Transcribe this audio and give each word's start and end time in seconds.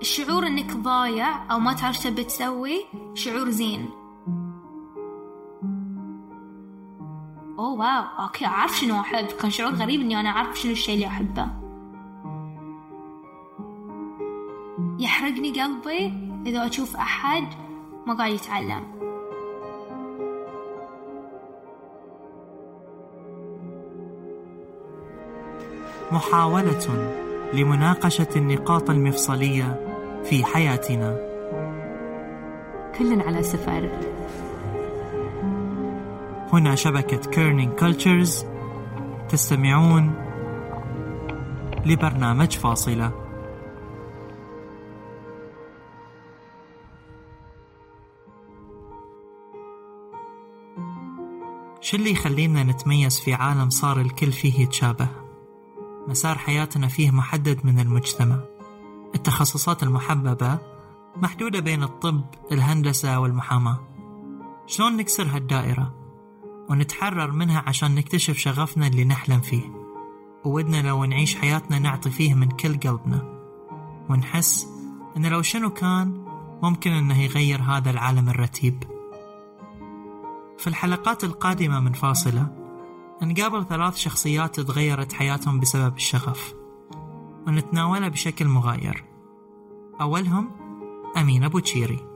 الشعور 0.00 0.46
إنك 0.46 0.76
ضايع 0.76 1.52
أو 1.52 1.58
ما 1.58 1.72
تعرف 1.72 1.96
شو 1.96 2.08
تبي 2.08 2.24
تسوي 2.24 2.84
شعور 3.14 3.50
زين. 3.50 3.90
Oh 7.58 7.72
wow. 7.72 8.24
Okay 8.24 8.46
أعرف 8.46 8.76
شنو 8.76 9.00
أحب. 9.00 9.26
كان 9.26 9.50
شعور 9.50 9.74
غريب 9.74 10.00
إني 10.00 10.20
أنا 10.20 10.28
أعرف 10.28 10.58
شنو 10.58 10.72
الشيء 10.72 10.94
اللي 10.94 11.06
أحبه. 11.06 11.46
يحرقني 14.98 15.62
قلبي 15.62 16.12
إذا 16.46 16.66
أشوف 16.66 16.96
أحد 16.96 17.48
ما 18.06 18.14
قاعد 18.14 18.32
يتعلم. 18.32 19.00
محاولة 26.12 27.10
لمناقشة 27.54 28.28
النقاط 28.36 28.90
المفصلية 28.90 29.89
في 30.24 30.44
حياتنا. 30.44 31.18
كلنا 32.98 33.24
على 33.24 33.42
سفر. 33.42 33.90
هنا 36.52 36.74
شبكة 36.74 37.30
Kerning 37.30 37.78
Cultures 37.78 38.44
تستمعون 39.28 40.14
لبرنامج 41.86 42.56
فاصلة. 42.56 43.12
شو 51.80 51.96
اللي 51.96 52.10
يخلينا 52.10 52.62
نتميز 52.62 53.20
في 53.20 53.34
عالم 53.34 53.70
صار 53.70 54.00
الكل 54.00 54.32
فيه 54.32 54.62
يتشابه 54.62 55.08
مسار 56.08 56.38
حياتنا 56.38 56.88
فيه 56.88 57.10
محدد 57.10 57.60
من 57.64 57.78
المجتمع. 57.80 58.59
التخصصات 59.14 59.82
المحببة 59.82 60.58
محدودة 61.16 61.60
بين 61.60 61.82
الطب 61.82 62.24
الهندسة 62.52 63.20
والمحاماة. 63.20 63.78
شلون 64.66 64.96
نكسر 64.96 65.28
هالدائرة؟ 65.28 65.94
ونتحرر 66.70 67.30
منها 67.30 67.62
عشان 67.66 67.94
نكتشف 67.94 68.38
شغفنا 68.38 68.86
اللي 68.86 69.04
نحلم 69.04 69.40
فيه. 69.40 69.62
وودنا 70.44 70.88
لو 70.88 71.04
نعيش 71.04 71.36
حياتنا 71.36 71.78
نعطي 71.78 72.10
فيه 72.10 72.34
من 72.34 72.48
كل 72.48 72.76
قلبنا. 72.76 73.40
ونحس 74.08 74.68
إن 75.16 75.26
لو 75.26 75.42
شنو 75.42 75.70
كان 75.70 76.24
ممكن 76.62 76.90
إنه 76.90 77.22
يغير 77.22 77.62
هذا 77.62 77.90
العالم 77.90 78.28
الرتيب. 78.28 78.84
في 80.58 80.66
الحلقات 80.66 81.24
القادمة 81.24 81.80
من 81.80 81.92
فاصلة 81.92 82.46
نقابل 83.22 83.66
ثلاث 83.66 83.96
شخصيات 83.96 84.60
تغيرت 84.60 85.12
حياتهم 85.12 85.60
بسبب 85.60 85.96
الشغف. 85.96 86.59
ونتناولها 87.46 88.08
بشكل 88.08 88.48
مغاير. 88.48 89.04
أولهم 90.00 90.50
أمينة 91.16 91.48
بوتشيري 91.48 92.06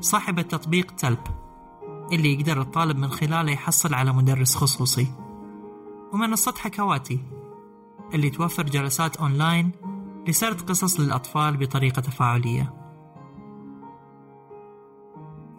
صاحبة 0.00 0.42
تطبيق 0.42 0.90
تلب 0.90 1.18
اللي 2.12 2.32
يقدر 2.32 2.60
الطالب 2.60 2.96
من 2.96 3.08
خلاله 3.10 3.52
يحصل 3.52 3.94
على 3.94 4.12
مدرس 4.12 4.54
خصوصي. 4.54 5.06
ومنصة 6.12 6.54
حكواتي 6.58 7.20
اللي 8.14 8.30
توفر 8.30 8.62
جلسات 8.62 9.16
أونلاين 9.16 9.72
لسرد 10.28 10.60
قصص 10.60 11.00
للأطفال 11.00 11.56
بطريقة 11.56 12.00
تفاعلية. 12.02 12.74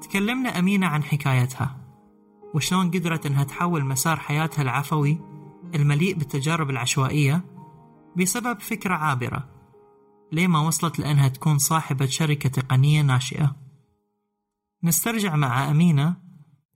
تكلمنا 0.01 0.59
أمينة 0.59 0.87
عن 0.87 1.03
حكايتها 1.03 1.77
وشلون 2.53 2.91
قدرت 2.91 3.25
أنها 3.25 3.43
تحول 3.43 3.85
مسار 3.85 4.19
حياتها 4.19 4.61
العفوي 4.61 5.17
المليء 5.75 6.13
بالتجارب 6.15 6.69
العشوائية 6.69 7.41
بسبب 8.17 8.59
فكرة 8.59 8.95
عابرة. 8.95 9.49
ليه 10.31 10.47
ما 10.47 10.59
وصلت 10.59 10.99
لأنها 10.99 11.27
تكون 11.27 11.57
صاحبة 11.57 12.05
شركة 12.05 12.49
تقنية 12.49 13.01
ناشئة؟ 13.01 13.55
نسترجع 14.83 15.35
مع 15.35 15.71
أمينة 15.71 16.15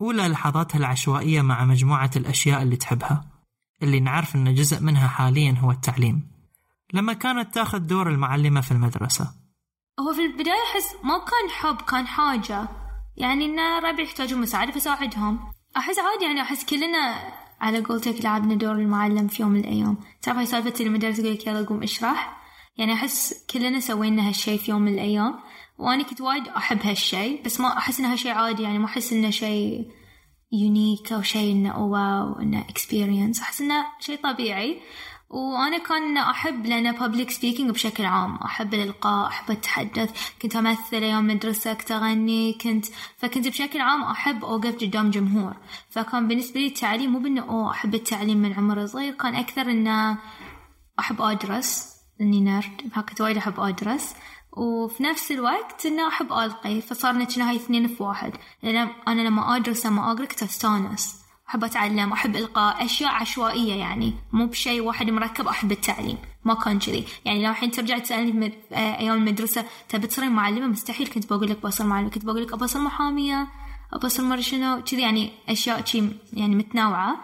أولى 0.02 0.28
لحظاتها 0.28 0.78
العشوائية 0.78 1.42
مع 1.42 1.66
مجموعة 1.66 2.12
الأشياء 2.16 2.62
اللي 2.62 2.76
تحبها. 2.76 3.26
اللي 3.84 4.00
نعرف 4.00 4.36
أن 4.36 4.54
جزء 4.54 4.84
منها 4.84 5.08
حاليا 5.08 5.56
هو 5.60 5.72
التعليم. 5.72 6.32
لما 6.94 7.14
كانت 7.14 7.54
تاخذ 7.54 7.80
دور 7.80 8.10
المعلمة 8.10 8.62
في 8.62 8.72
المدرسة. 8.72 9.34
هو 10.00 10.14
في 10.14 10.26
البداية 10.26 10.64
أحس 10.72 10.96
ما 11.04 11.18
كان 11.18 11.50
حب 11.50 11.82
كان 11.82 12.08
حاجة. 12.08 12.68
يعني 13.18 13.46
إن 13.46 13.60
ربعي 13.84 14.04
يحتاجون 14.04 14.42
مساعدة 14.42 14.72
فساعدهم. 14.72 15.40
أحس 15.78 15.96
عادي 16.00 16.26
يعني 16.26 16.42
أحس 16.42 16.66
كلنا 16.66 17.34
على 17.62 17.80
قولتك 17.80 18.26
لعبنا 18.26 18.56
دور 18.56 18.72
المعلم 18.72 19.28
في 19.28 19.42
يوم 19.42 19.52
من 19.52 19.60
الأيام. 19.60 19.98
تعرف 20.22 20.38
هاي 20.38 20.46
سالفة 20.46 20.86
المدرس 20.86 21.20
يقول 21.20 21.34
لك 21.34 21.48
يلا 21.48 21.66
قوم 21.66 21.84
اشرح؟ 21.84 22.38
يعني 22.78 22.94
أحس 22.94 23.46
كلنا 23.50 23.80
سوينا 23.80 24.28
هالشي 24.28 24.58
في 24.58 24.72
يوم 24.72 24.82
من 24.82 24.94
الأيام 24.94 25.40
وأنا 25.78 26.04
كنت 26.04 26.22
وايد 26.22 26.48
أحب 26.48 26.80
هالشي 26.84 27.38
بس 27.38 27.60
ما 27.60 27.78
أحس 27.78 28.00
إنه 28.00 28.12
هالشي 28.12 28.30
عادي 28.30 28.64
يعني 28.64 28.80
ما 28.80 28.86
أحس 28.86 29.14
إنه 29.14 29.30
شيء 29.30 29.92
unique 30.52 31.14
أو 31.14 31.22
شيء 31.22 31.52
إنه 31.52 31.86
wow 31.86 32.40
إنه 32.40 32.62
experience 32.70 33.42
أحس 33.42 33.62
إنه 33.62 33.86
شيء 34.00 34.20
طبيعي. 34.24 34.80
وأنا 35.30 35.78
كان 35.78 36.18
أحب 36.18 36.66
لأن 36.66 36.98
public 36.98 37.30
speaking 37.30 37.72
بشكل 37.72 38.06
عام. 38.06 38.36
أحب 38.36 38.74
الإلقاء 38.74 39.28
أحب 39.28 39.52
أتحدث 39.52 40.32
كنت 40.42 40.56
أمثل 40.56 40.98
أيام 40.98 41.28
مدرسة 41.28 41.74
كنت 41.74 41.92
أغني 41.92 42.54
كنت 42.54 42.86
فكنت 43.18 43.48
بشكل 43.48 43.82
عام 43.82 44.04
أحب 44.04 44.46
أوقف 44.46 44.76
قدام 44.76 45.10
جمهور. 45.10 45.56
فكان 45.90 46.28
بالنسبة 46.28 46.60
لي 46.60 46.68
التعليم 46.68 47.12
مو 47.12 47.20
بأنه 47.20 47.42
أوه 47.42 47.72
أحب 47.72 47.96
التعليم 47.96 48.38
من 48.38 48.54
عمر 48.54 48.86
صغير. 48.86 49.14
كان 49.14 49.36
أكثر 49.36 49.62
إنه 49.62 50.18
أحب 51.00 51.22
أدرس 51.22 51.96
إني 52.22 52.42
نرد 52.42 52.82
فكنت 52.96 53.22
وايد 53.22 53.38
أحب 53.38 53.60
أدرس. 53.60 54.16
وفي 54.52 55.04
نفس 55.04 55.32
الوقت 55.32 55.86
إنه 55.86 56.08
أحب 56.08 56.34
ألقي. 56.34 56.82
فصارنا 56.82 57.24
كنا 57.24 57.50
هاي 57.50 57.56
اثنين 57.56 57.88
في 57.88 58.04
واحد. 58.04 58.34
لأن 58.64 58.90
أنا 59.08 59.22
لما 59.22 59.56
أدرس 59.56 59.86
لما 59.86 60.12
أقرأ 60.12 60.26
كنت 60.26 60.44
أستانس. 60.44 61.27
أحب 61.50 61.64
أتعلم 61.64 62.14
أحب 62.14 62.36
إلقاء 62.36 62.86
أشياء 62.86 63.12
عشوائية 63.12 63.74
يعني. 63.74 64.14
مو 64.34 64.48
بشيء 64.48 64.82
واحد 64.82 65.10
مركب 65.10 65.48
أحب 65.48 65.72
التعليم. 65.72 66.18
ما 66.46 66.54
كان 66.54 66.80
كذي. 66.80 67.06
يعني 67.26 67.44
لو 67.44 67.52
الحين 67.52 67.72
ترجع 67.72 67.98
تسألني 67.98 68.32
بمد... 68.32 68.54
أيام 68.72 69.16
المدرسة 69.16 69.66
تبي 69.90 70.08
تصيرين 70.08 70.32
معلمة؟ 70.32 70.68
مستحيل. 70.68 71.08
كنت 71.08 71.34
بقول 71.34 71.50
لك 71.50 71.62
بصير 71.62 71.86
معلمة. 71.86 72.10
كنت 72.10 72.26
بقول 72.26 72.44
لك 72.44 72.54
أبى 72.54 72.66
أصير 72.66 72.82
محامية 72.82 73.48
أبى 73.94 74.08
أصير 74.08 74.26
مرة 74.26 74.42
شنو. 74.42 74.84
كذي 74.84 75.02
يعني 75.02 75.32
أشياء 75.50 75.86
شي 75.86 76.04
يعني 76.34 76.56
متنوعة. 76.56 77.18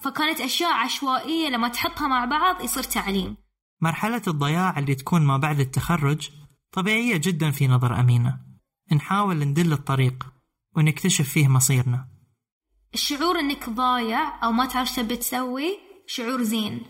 فكانت 0.00 0.40
أشياء 0.40 0.72
عشوائية 0.72 1.48
لما 1.48 1.68
تحطها 1.68 2.08
مع 2.08 2.24
بعض 2.24 2.64
يصير 2.64 2.82
تعليم. 2.82 3.36
مرحلة 3.80 4.22
الضياع 4.26 4.78
اللي 4.78 4.94
تكون 4.94 5.22
ما 5.22 5.36
بعد 5.36 5.60
التخرج 5.60 6.30
طبيعية 6.72 7.16
جدا 7.16 7.50
في 7.50 7.68
نظر 7.68 8.00
أمينة. 8.00 8.38
نحاول 8.92 9.36
ندل 9.36 9.72
الطريق 9.72 10.26
ونكتشف 10.76 11.28
فيه 11.28 11.48
مصيرنا. 11.48 12.08
الشعور 12.94 13.40
انك 13.40 13.70
ضايع 13.70 14.44
أو 14.44 14.52
ما 14.52 14.66
تعرف 14.66 14.96
تبي 14.96 15.16
تسوي 15.16 15.78
شعور 16.06 16.42
زين. 16.42 16.82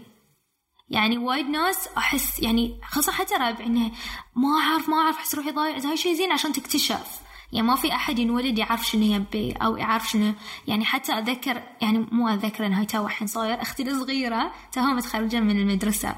يعني 0.91 1.19
وايد 1.19 1.49
ناس 1.49 1.89
أحس 1.89 2.41
يعني 2.41 2.81
خاصة 2.85 3.13
حتى 3.13 3.35
ربع 3.35 3.65
إنه 3.67 3.91
ما 4.37 4.61
أعرف 4.61 4.89
ما 4.89 4.97
أعرف 4.97 5.17
أحس 5.17 5.35
روحي 5.35 5.51
ضايع. 5.51 5.77
هاي 5.77 5.97
شيء 5.97 6.15
زين 6.15 6.33
عشان 6.33 6.53
تكتشف. 6.53 7.21
يعني 7.53 7.67
ما 7.67 7.77
في 7.77 7.93
أحد 7.93 8.19
ينولد 8.19 8.59
يعرف 8.59 8.87
شنو 8.87 9.03
يبي 9.03 9.53
أو 9.53 9.77
يعرف 9.77 10.11
شنو. 10.11 10.35
يعني 10.67 10.85
حتى 10.85 11.19
اتذكر 11.19 11.63
يعني 11.83 11.99
مو 12.13 12.29
اتذكر 12.29 12.67
ان 12.67 12.73
هاي 12.73 12.87
تو 12.87 13.07
الحين 13.07 13.27
صاير 13.27 13.63
أختي 13.63 13.83
الصغيرة 13.83 14.53
توها 14.73 14.93
متخرجة 14.93 15.41
من 15.41 15.59
المدرسة. 15.59 16.15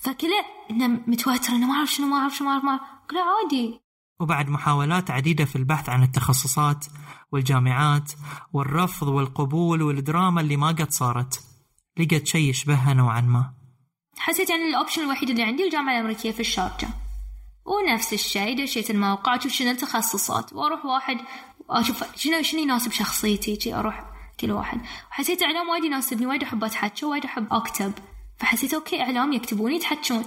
فكله 0.00 0.44
انه 0.70 0.86
متوترة 0.86 1.54
إنه 1.54 1.66
ما 1.66 1.74
أعرف 1.74 1.92
شنو 1.92 2.06
ما 2.06 2.16
أعرف 2.16 2.36
شنو 2.36 2.48
ما 2.48 2.70
أعرف 2.70 2.82
قلت 3.08 3.18
عادي. 3.18 3.85
وبعد 4.20 4.48
محاولات 4.48 5.10
عديدة 5.10 5.44
في 5.44 5.56
البحث 5.56 5.88
عن 5.88 6.02
التخصصات 6.02 6.86
والجامعات 7.32 8.12
والرفض 8.52 9.08
والقبول 9.08 9.82
والدراما 9.82 10.40
اللي 10.40 10.56
ما 10.56 10.68
قد 10.68 10.90
صارت. 10.90 11.40
لقت 11.98 12.26
شيء 12.26 12.50
يشبهها 12.50 12.94
نوعا 12.94 13.20
ما. 13.20 13.52
حسيت 14.18 14.50
يعني 14.50 14.68
ال 14.68 14.73
option 14.73 15.02
الوحيد 15.02 15.30
اللي 15.30 15.42
عندي 15.42 15.64
الجامعة 15.64 15.92
الأمريكية 15.92 16.30
في 16.30 16.40
الشارجة. 16.40 16.88
ونفس 17.64 18.12
الشيء 18.12 18.62
دشيت 18.62 18.90
الموقع 18.90 19.36
أشوف 19.36 19.52
شنو 19.52 19.70
التخصصات 19.70 20.52
وأروح 20.52 20.84
واحد 20.84 21.16
أشوف 21.70 22.16
شنو 22.16 22.42
شنو 22.42 22.60
يناسب 22.60 22.92
شخصيتي 22.92 23.60
شي 23.60 23.74
أروح 23.74 24.04
كل 24.40 24.50
واحد. 24.50 24.80
وحسيت 25.10 25.42
إعلام 25.42 25.68
وايد 25.68 25.84
يناسبني 25.84 26.26
وايد 26.26 26.42
أحب 26.42 26.64
أتحكي 26.64 27.06
وايد 27.06 27.24
أحب 27.24 27.46
أكتب. 27.50 27.92
فحسيت 28.36 28.74
أوكي 28.74 29.02
إعلام 29.02 29.32
يكتبون 29.32 29.72
يتحكون. 29.72 30.24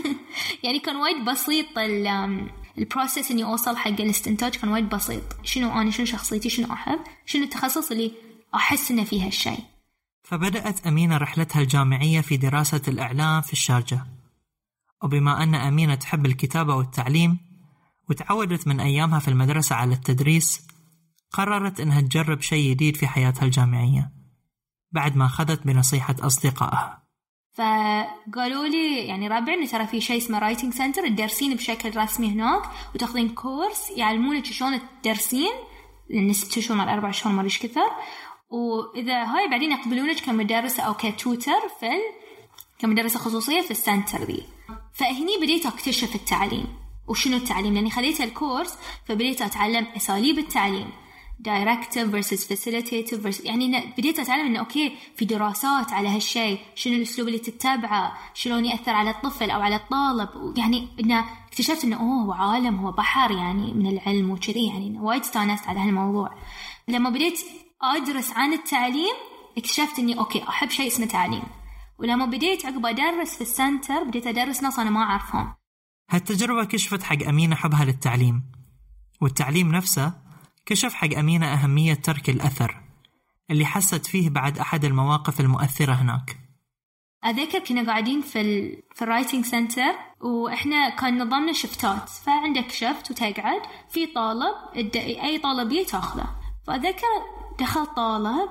يعني 0.64 0.78
كان 0.78 0.96
وايد 0.96 1.24
بسيط 1.24 1.66
ال 2.78 2.85
process 2.85 3.30
إني 3.30 3.44
أوصل 3.44 3.76
حق 3.76 4.00
الاستنتاج 4.00 4.56
كان 4.56 4.70
وايد 4.70 4.88
بسيط. 4.88 5.22
شنو 5.42 5.80
أنا 5.80 5.90
شنو 5.90 6.06
شخصيتي 6.06 6.48
شنو 6.48 6.72
أحب 6.72 6.98
شنو 7.26 7.42
التخصص 7.42 7.90
اللي 7.90 8.12
أحس 8.54 8.90
إنه 8.90 9.04
فيه 9.04 9.26
هالشيء 9.26 9.60
فبدأت 10.22 10.86
أمينة 10.86 11.16
رحلتها 11.16 11.62
الجامعية 11.62 12.20
في 12.20 12.36
دراسة 12.36 12.82
الإعلام 12.88 13.40
في 13.40 13.52
الشارجة. 13.52 14.06
وبما 15.02 15.42
أن 15.42 15.54
أمينة 15.54 15.94
تحب 15.94 16.26
الكتابة 16.26 16.74
والتعليم 16.74 17.38
وتعودت 18.10 18.68
من 18.68 18.80
أيامها 18.80 19.18
في 19.18 19.28
المدرسة 19.28 19.76
على 19.76 19.94
التدريس 19.94 20.66
قررت 21.30 21.80
إنها 21.80 22.00
تجرب 22.00 22.40
شيء 22.40 22.70
جديد 22.70 22.96
في 22.96 23.06
حياتها 23.06 23.44
الجامعية 23.44 24.12
بعد 24.92 25.16
ما 25.16 25.26
أخذت 25.26 25.66
بنصيحة 25.66 26.16
أصدقائها. 26.20 27.02
فقالوا 27.52 28.66
لي 28.66 29.06
يعني 29.06 29.28
ربع 29.28 29.64
ترى 29.64 29.86
في 29.86 30.00
شيء 30.00 30.16
اسمه 30.16 30.38
writing 30.38 30.74
center 30.74 31.08
تدرسين 31.08 31.54
بشكل 31.54 31.96
رسمي 31.96 32.28
هناك 32.28 32.62
وتاخذين 32.94 33.28
course 33.28 33.90
يعلمونك 33.90 34.44
شلون 34.44 34.80
تدرسين 35.02 35.52
لأن 36.10 36.32
ست 36.32 36.58
شهور 36.58 36.78
مع 36.78 36.94
أربع 36.94 37.10
شهور 37.10 37.34
ما 37.34 37.48
كثر. 37.48 37.90
وإذا 38.50 39.24
هاي 39.24 39.48
بعدين 39.48 39.72
يقبلونك 39.72 40.20
كمدرسة 40.20 40.82
أو 40.82 40.94
ك 40.94 41.06
tutor 41.06 41.68
في 41.80 41.86
ال... 41.86 42.02
كمدرسة 42.78 43.18
خصوصية 43.18 43.60
في 43.60 43.70
ال 43.70 43.78
center 43.78 44.24
ذي. 44.24 44.42
فهني 44.94 45.36
بديت 45.42 45.66
أكتشف 45.66 46.14
التعليم 46.14 46.66
وشنو 47.08 47.36
التعليم؟ 47.36 47.74
لاني 47.74 47.90
خذيت 47.90 48.20
ال 48.20 48.28
course 48.28 48.74
فبديت 49.08 49.42
أتعلم 49.42 49.86
أساليب 49.96 50.38
التعليم. 50.38 50.90
directive 51.40 52.10
versus 52.10 52.48
versus 53.22 53.46
يعني 53.46 53.92
بديت 53.98 54.18
أتعلم 54.18 54.46
انه 54.46 54.58
أوكي 54.58 54.92
في 55.16 55.24
دراسات 55.24 55.92
على 55.92 56.08
هالشيء 56.08 56.58
شنو 56.74 56.94
الأسلوب 56.94 57.28
اللي 57.28 57.38
تتبعه 57.38 58.18
شلون 58.34 58.64
يأثر 58.64 58.92
على 58.92 59.10
الطفل 59.10 59.50
أو 59.50 59.60
على 59.60 59.76
الطالب. 59.76 60.58
يعني 60.58 60.88
انه 61.00 61.24
اكتشفت 61.48 61.84
انه 61.84 61.96
oh 61.96 62.24
هو 62.24 62.32
عالم 62.32 62.76
هو 62.76 62.92
بحر 62.92 63.30
يعني 63.30 63.72
من 63.74 63.86
العلم 63.86 64.30
وكذي 64.30 64.66
يعني 64.66 64.98
وايد 64.98 65.20
استانست 65.20 65.66
على 65.66 65.80
هالموضوع. 65.80 66.34
لما 66.88 67.10
بديت 67.10 67.40
أدرس 67.82 68.30
عن 68.30 68.52
التعليم 68.52 69.14
اكتشفت 69.58 69.98
إني 69.98 70.18
أوكي 70.18 70.42
أحب 70.48 70.70
شيء 70.70 70.86
اسمه 70.86 71.06
تعليم. 71.06 71.42
ولما 71.98 72.26
بديت 72.26 72.66
عقب 72.66 72.86
أدرس 72.86 73.34
في 73.34 73.40
ال 73.40 73.49
center 73.49 74.04
بديت 74.04 74.26
أدرس 74.26 74.62
ناس 74.62 74.78
أنا 74.78 74.90
ما 74.90 75.00
أعرفهم. 75.00 75.54
هالتجربة 76.10 76.64
كشفت 76.64 77.02
حق 77.02 77.22
أمينة 77.28 77.56
حبها 77.56 77.84
للتعليم. 77.84 78.42
والتعليم 79.20 79.72
نفسه 79.72 80.29
كشف 80.70 80.94
حق 80.94 81.14
أمينة 81.18 81.46
أهمية 81.46 81.94
ترك 81.94 82.30
الأثر 82.30 82.82
اللي 83.50 83.66
حست 83.66 84.06
فيه 84.06 84.30
بعد 84.30 84.58
أحد 84.58 84.84
المواقف 84.84 85.40
المؤثرة 85.40 85.92
هناك. 85.92 86.36
أذكر 87.24 87.58
كنا 87.58 87.86
قاعدين 87.86 88.20
في 88.20 88.40
ال 88.40 88.82
في 88.94 89.02
ال 89.02 89.07
writing 89.07 89.44
center 89.44 89.92
وإحنا 90.20 90.88
كان 90.88 91.18
نظامنا 91.18 91.52
shift 91.52 91.92
ات. 91.92 92.08
فعندك 92.08 92.70
shift 92.70 93.10
وتقعد 93.10 93.62
في 93.88 94.06
طالب 94.06 94.54
أي 94.96 95.38
طالب 95.38 95.72
يجي 95.72 95.84
تاخذه 95.84 96.26
فأذكر 96.66 97.06
دخل 97.58 97.86
طالب 97.86 98.48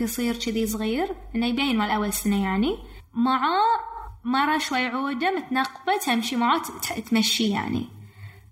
قصير 0.00 0.36
كذي 0.36 0.66
صغير 0.66 1.16
إنه 1.34 1.46
يبين 1.46 1.78
مال 1.78 1.90
أول 1.90 2.12
سنة 2.12 2.42
يعني 2.42 2.78
معاه 3.14 3.80
مرة 4.24 4.58
شوي 4.58 4.86
عودة 4.86 5.30
متنقبة 5.30 5.96
تمشي 6.06 6.36
معاه 6.36 6.62
تمشي 7.10 7.50
يعني. 7.50 7.88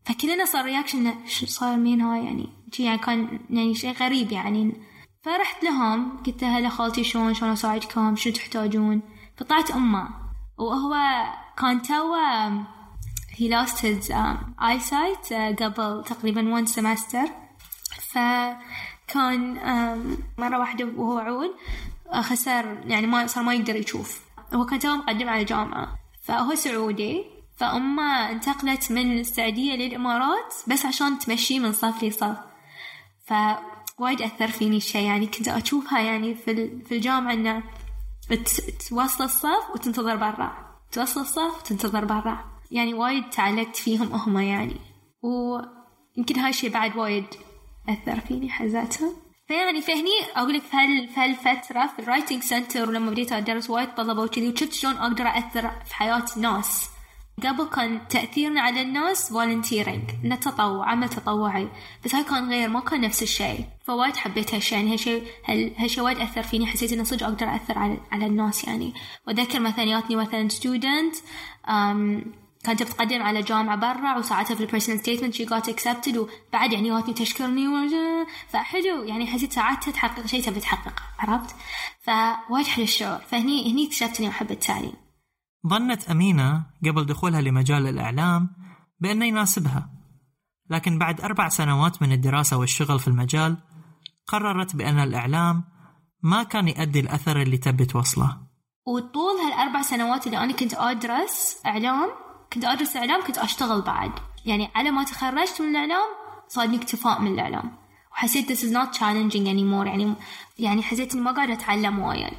فكلنا 0.04 0.44
صار 0.44 0.64
رياكشن 0.64 1.26
شو 1.26 1.46
صار 1.46 1.76
مين 1.76 2.00
هاي 2.00 2.24
يعني؟ 2.24 2.59
يعني 2.78 2.98
كان 2.98 3.40
يعني 3.50 3.74
شيء 3.74 3.92
غريب 3.92 4.32
يعني. 4.32 4.72
فرحت 5.22 5.64
لهم 5.64 6.22
قلت 6.26 6.44
هلا 6.44 6.68
خالتي 6.68 7.04
شلون؟ 7.04 7.34
شلون 7.34 7.52
أساعدكم؟ 7.52 8.16
شو 8.16 8.30
تحتاجون؟ 8.30 9.02
فطلعت 9.36 9.70
أمه. 9.70 10.08
وهو 10.58 10.94
كان 11.56 11.82
تو 11.82 12.16
he 13.40 13.48
lost 13.48 13.78
his 13.80 14.10
um, 14.10 14.54
eyesight 14.58 15.24
uh, 15.30 15.62
قبل 15.62 16.04
تقريبا 16.04 16.62
one 16.62 16.68
semester. 16.68 17.30
فكان 18.12 19.58
um, 19.58 20.40
مرة 20.40 20.58
واحدة 20.58 20.84
وهو 20.96 21.18
عود 21.18 21.50
خسر 22.22 22.80
يعني 22.86 23.06
ما 23.06 23.26
صار 23.26 23.44
ما 23.44 23.54
يقدر 23.54 23.76
يشوف. 23.76 24.20
هو 24.54 24.66
كان 24.66 24.78
تو 24.78 24.96
مقدم 24.96 25.28
على 25.28 25.44
جامعة. 25.44 25.98
فهو 26.22 26.54
سعودي. 26.54 27.24
فأمه 27.56 28.30
انتقلت 28.30 28.92
من 28.92 29.18
السعودية 29.20 29.76
للإمارات 29.76 30.54
بس 30.66 30.86
عشان 30.86 31.18
تمشيه 31.18 31.58
من 31.58 31.72
صف 31.72 32.04
لصف. 32.04 32.49
فوايد 33.30 34.22
أثر 34.22 34.48
فيني 34.48 34.76
الشيء 34.76 35.06
يعني 35.06 35.26
كنت 35.26 35.48
أشوفها 35.48 36.00
يعني 36.00 36.34
في 36.34 36.80
في 36.84 36.96
الجامعة 36.96 37.32
إنه 37.32 37.62
توصل 38.88 39.24
الصف 39.24 39.70
وتنتظر 39.74 40.16
برا. 40.16 40.52
توصل 40.92 41.20
الصف 41.20 41.60
وتنتظر 41.60 42.04
برا. 42.04 42.44
يعني 42.70 42.94
وايد 42.94 43.30
تعلقت 43.30 43.76
فيهم 43.76 44.12
هم 44.12 44.38
يعني. 44.38 44.76
ويمكن 45.22 46.38
هاي 46.38 46.50
الشيء 46.50 46.70
بعد 46.70 46.96
وايد 46.96 47.26
أثر 47.88 48.20
فيني 48.20 48.50
حزتها 48.50 49.12
فيعني 49.48 49.80
فهني 49.82 50.10
أقول 50.36 50.54
لك 50.54 50.62
في 50.62 51.20
هالفترة 51.20 51.86
في 51.86 51.98
ال 51.98 52.04
writing 52.04 52.42
center 52.42 52.88
ولما 52.88 53.10
بديت 53.10 53.32
أدرس 53.32 53.70
وايد 53.70 53.94
طلبة 53.94 54.22
وكذي 54.22 54.48
وشفت 54.48 54.72
شلون 54.72 54.94
أقدر 54.94 55.28
أثر 55.28 55.70
في 55.84 55.94
حياة 55.94 56.24
الناس 56.36 56.90
قبل 57.38 57.64
كان 57.64 58.08
تأثيرنا 58.08 58.60
على 58.60 58.82
الناس 58.82 59.32
volunteering 59.32 60.10
نتطوع 60.24 60.90
عمل 60.90 61.08
تطوعي. 61.08 61.68
بس 62.04 62.14
هاي 62.14 62.24
كان 62.24 62.48
غير 62.48 62.68
ما 62.68 62.80
كان 62.80 63.00
نفس 63.00 63.22
الشيء. 63.22 63.64
فوايد 63.84 64.16
حبيت 64.16 64.54
هالشيء 64.54 64.78
يعني 64.78 64.92
هالشيء 64.92 65.24
هالشيء 65.78 66.04
وايد 66.04 66.18
أثر 66.18 66.42
فيني. 66.42 66.66
حسيت 66.66 66.92
إنه 66.92 67.04
صدق 67.04 67.26
أقدر 67.26 67.54
أثر 67.54 67.78
على 67.78 68.00
على 68.12 68.26
الناس 68.26 68.64
يعني. 68.64 68.94
وأذكر 69.26 69.60
مثلا 69.60 69.84
ياتني 69.84 70.16
مثلا 70.16 70.48
student 70.48 71.16
كانت 72.64 72.82
بتقدم 72.82 73.22
على 73.22 73.42
جامعة 73.42 73.76
برا 73.76 74.18
وساعدتها 74.18 74.54
في 74.54 74.60
ال 74.60 74.65
personal 74.65 75.00
statement 75.00 75.34
she 75.34 75.44
got 75.44 75.68
accepted 75.68 76.16
وبعد 76.16 76.72
يعني 76.72 76.92
واتني 76.92 77.14
تشكرني 77.14 77.66
فحلو. 78.48 79.02
يعني 79.02 79.26
حسيت 79.26 79.52
ساعتها 79.52 79.92
تحقق 79.92 80.26
شيء 80.26 80.42
تبي 80.42 80.60
تحققه 80.60 81.02
عرفت؟ 81.18 81.54
فوايد 82.00 82.66
حلو 82.66 82.84
الشعور. 82.84 83.18
فهني 83.18 83.72
هني 83.72 83.86
اكتشفت 83.86 84.20
إني 84.20 84.28
أحب 84.28 84.50
التعليم. 84.50 84.92
ظنت 85.66 86.10
أمينة 86.10 86.66
قبل 86.84 87.06
دخولها 87.06 87.40
لمجال 87.40 87.86
الإعلام 87.86 88.50
بأنه 89.00 89.26
يناسبها. 89.26 89.90
لكن 90.70 90.98
بعد 90.98 91.20
أربع 91.20 91.48
سنوات 91.48 92.02
من 92.02 92.12
الدراسة 92.12 92.56
والشغل 92.56 92.98
في 93.00 93.08
المجال 93.08 93.56
قررت 94.26 94.76
بأن 94.76 94.98
الإعلام 94.98 95.64
ما 96.22 96.42
كان 96.42 96.68
يؤدي 96.68 97.00
الأثر 97.00 97.42
اللي 97.42 97.58
تبي 97.58 97.84
توصله. 97.84 98.36
وطول 98.86 99.36
هالأربع 99.36 99.82
سنوات 99.82 100.26
اللي 100.26 100.38
أنا 100.38 100.52
كنت 100.52 100.74
أدرس 100.74 101.62
إعلام 101.66 102.10
كنت 102.52 102.64
أدرس 102.64 102.96
إعلام 102.96 103.26
كنت 103.26 103.38
أشتغل 103.38 103.82
بعد. 103.82 104.12
يعني 104.46 104.70
على 104.74 104.90
ما 104.90 105.04
تخرجت 105.04 105.60
من 105.60 105.68
الإعلام 105.68 106.06
صادني 106.48 106.76
اكتفاء 106.76 107.20
من 107.20 107.32
الإعلام. 107.32 107.72
وحسيت 108.12 108.52
this 108.52 108.62
is 108.62 108.72
not 108.72 108.98
challenging 108.98 109.46
anymore. 109.46 109.86
يعني 109.86 110.14
يعني 110.58 110.82
حسيت 110.82 111.14
إني 111.14 111.22
ما 111.22 111.32
قاعدة 111.32 111.52
أتعلم 111.52 111.98
وايد. 111.98 112.36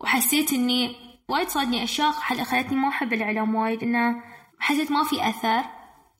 وحسيت 0.00 0.52
إني 0.52 1.09
وايد 1.30 1.48
صادني 1.48 1.84
أشياء 1.84 2.12
خلتني 2.12 2.76
ما 2.76 2.88
أحب 2.88 3.12
الإعلام 3.12 3.54
وايد 3.54 3.82
إنه 3.82 4.22
حسيت 4.58 4.92
ما 4.92 5.04
في 5.04 5.28
أثر 5.28 5.62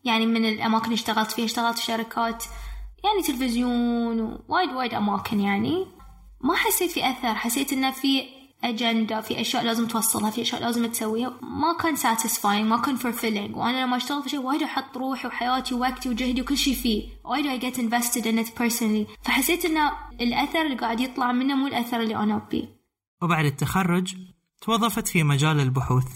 يعني 0.05 0.27
من 0.27 0.45
الأماكن 0.45 0.85
اللي 0.85 0.95
اشتغلت 0.95 1.31
فيها 1.31 1.45
اشتغلت 1.45 1.79
في 1.79 1.85
شركات 1.85 2.45
يعني 3.05 3.23
تلفزيون 3.23 4.21
ووايد 4.21 4.73
وايد 4.73 4.95
أماكن 4.95 5.41
يعني. 5.41 5.87
ما 6.41 6.55
حسيت 6.55 6.91
في 6.91 7.11
أثر 7.11 7.35
حسيت 7.35 7.73
إنه 7.73 7.91
في 7.91 8.23
أجندة 8.65 9.21
في 9.21 9.41
أشياء 9.41 9.65
لازم 9.65 9.87
توصلها 9.87 10.31
في 10.31 10.43
أشياء 10.43 10.63
لازم 10.63 10.87
تسويها. 10.87 11.39
ما 11.43 11.73
كان 11.73 11.97
satisfying 11.97 12.67
ما 12.67 12.77
كان 12.77 12.99
fulfilling. 12.99 13.57
وأنا 13.57 13.85
لما 13.85 13.97
أشتغل 13.97 14.23
في 14.23 14.29
شيء 14.29 14.41
وايد 14.41 14.63
أحط 14.63 14.97
روحي 14.97 15.29
وحياتي 15.29 15.75
ووقتي 15.75 16.09
وجهدي 16.09 16.43
وكل 16.43 16.57
شيء 16.57 16.75
فيه. 16.75 17.09
وايد 17.25 17.63
get 17.63 17.77
invested 17.77 18.25
in 18.25 18.47
it 18.47 18.51
personally. 18.63 19.25
فحسيت 19.25 19.65
إنه 19.65 19.93
الأثر 20.21 20.63
اللي 20.63 20.77
قاعد 20.77 21.01
يطلع 21.01 21.33
منه 21.33 21.55
مو 21.55 21.67
الأثر 21.67 22.01
اللي 22.01 22.17
أنا 22.17 22.37
أبيه. 22.37 22.81
وبعد 23.23 23.45
التخرج 23.45 24.15
توظفت 24.61 25.09
في 25.09 25.23
مجال 25.23 25.61
البحوث 25.61 26.07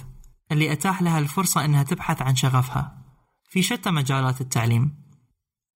اللي 0.53 0.73
أتاح 0.73 1.03
لها 1.03 1.19
الفرصة 1.19 1.65
أنها 1.65 1.83
تبحث 1.83 2.23
عن 2.23 2.37
شغفها 2.37 2.99
في 3.45 3.63
شتى 3.63 3.91
مجالات 3.91 4.41
التعليم 4.41 5.05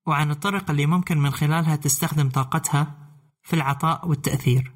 وعن 0.06 0.30
الطرق 0.30 0.70
اللي 0.70 0.87
ممكن 0.87 1.18
من 1.18 1.30
خلالها 1.30 1.76
تستخدم 1.76 2.30
طاقتها 2.30 2.94
في 3.42 3.54
العطاء 3.54 4.08
والتأثير. 4.08 4.72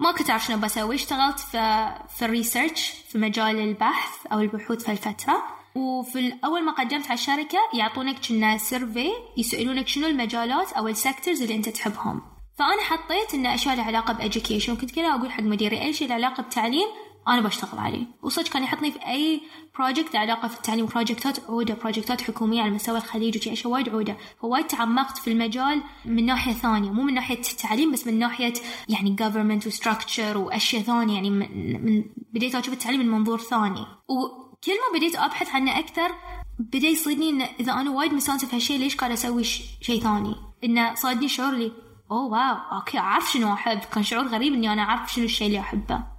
ما 0.00 0.12
كنت 0.12 0.30
أعرف 0.30 0.46
شنو 0.46 0.56
بسوي 0.60 0.94
اشتغلت 0.94 1.40
في 1.40 1.94
في 2.16 2.24
ال 2.24 2.32
research 2.32 2.92
في 3.08 3.18
مجال 3.18 3.60
البحث 3.60 4.26
أو 4.32 4.40
البحوث 4.40 4.84
في 4.84 4.92
الفترة 4.92 5.42
وفي 5.74 6.32
أول 6.44 6.64
ما 6.64 6.72
قدمت 6.72 7.04
على 7.04 7.14
الشركة 7.14 7.58
يعطونك 7.78 8.26
كنا 8.28 8.58
survey 8.58 9.08
يسألونك 9.36 9.88
شنو 9.88 10.06
المجالات 10.06 10.72
أو 10.72 10.88
ال 10.88 10.95
sectors 10.95 11.42
اللي 11.42 11.54
أنت 11.54 11.68
تحبهم. 11.68 12.22
فأنا 12.58 12.82
حطيت 12.82 13.34
إن 13.34 13.46
أشياء 13.46 13.76
لها 13.76 13.84
علاقة 13.84 14.12
ب 14.12 14.18
education 14.18 14.72
وكنت 14.72 14.90
كذا 14.90 15.08
أقول 15.08 15.32
حق 15.32 15.42
مديري 15.42 15.82
أي 15.82 15.92
شيء 15.92 16.08
له 16.08 16.14
علاقة 16.14 16.42
بتعليم 16.42 16.88
أنا 17.28 17.40
بشتغل 17.40 17.78
عليه. 17.78 18.06
وصدق 18.22 18.48
كان 18.48 18.62
يحطني 18.62 18.90
في 18.90 19.06
أي 19.06 19.40
project 19.78 20.16
علاقة 20.16 20.48
في 20.48 20.56
التعليم. 20.56 20.86
project 20.86 21.42
ات 21.42 21.50
عودة 21.50 21.74
project 21.74 22.16
ات 22.16 22.22
حكومية 22.22 22.62
على 22.62 22.70
مستوى 22.70 22.98
الخليج 22.98 23.38
وشي 23.38 23.52
أشياء 23.52 23.72
وايد 23.72 23.88
عودة. 23.88 24.16
فوايد 24.40 24.66
تعمقت 24.66 25.18
في 25.18 25.32
المجال 25.32 25.82
من 26.04 26.26
ناحية 26.26 26.52
ثانية. 26.52 26.90
مو 26.90 27.02
من 27.02 27.14
ناحية 27.14 27.38
التعليم 27.38 27.92
بس 27.92 28.06
من 28.06 28.18
ناحية 28.18 28.52
يعني 28.88 29.16
government 29.20 29.66
و 29.66 29.73
structure 29.73 30.38
واشياء 30.38 30.82
ثانية. 30.82 31.14
يعني 31.14 31.30
من, 31.30 31.84
من 31.84 32.04
بديت 32.32 32.54
أشوف 32.54 32.74
التعليم 32.74 33.00
من 33.00 33.10
منظور 33.10 33.38
ثاني. 33.38 33.86
وكل 34.08 34.72
ما 34.72 34.98
بديت 34.98 35.16
أبحث 35.16 35.54
عنه 35.54 35.78
أكثر 35.78 36.10
بدأ 36.58 36.86
يصيدني 36.86 37.30
إن 37.30 37.42
إذا 37.60 37.72
أنا 37.72 37.90
وايد 37.90 38.14
مستانسة 38.14 38.46
في 38.46 38.56
هالشيء 38.56 38.78
ليش 38.78 38.96
قاعد 38.96 39.12
أسوي 39.12 39.44
شيء 39.44 40.00
ثاني؟ 40.00 40.34
إنه 40.64 40.94
صادني 40.94 41.28
شعور 41.28 41.54
لي 41.54 41.72
oh 42.10 42.24
wow 42.24 42.78
أوكي 42.78 42.98
أعرف 42.98 43.32
شنو 43.32 43.52
أحب. 43.52 43.78
كان 43.78 44.02
شعور 44.02 44.26
غريب 44.26 44.52
إني 44.52 44.72
أنا 44.72 44.82
أعرف 44.82 45.12
شنو 45.12 45.24
الشيء 45.24 45.46
اللي 45.46 45.60
أحبه. 45.60 46.13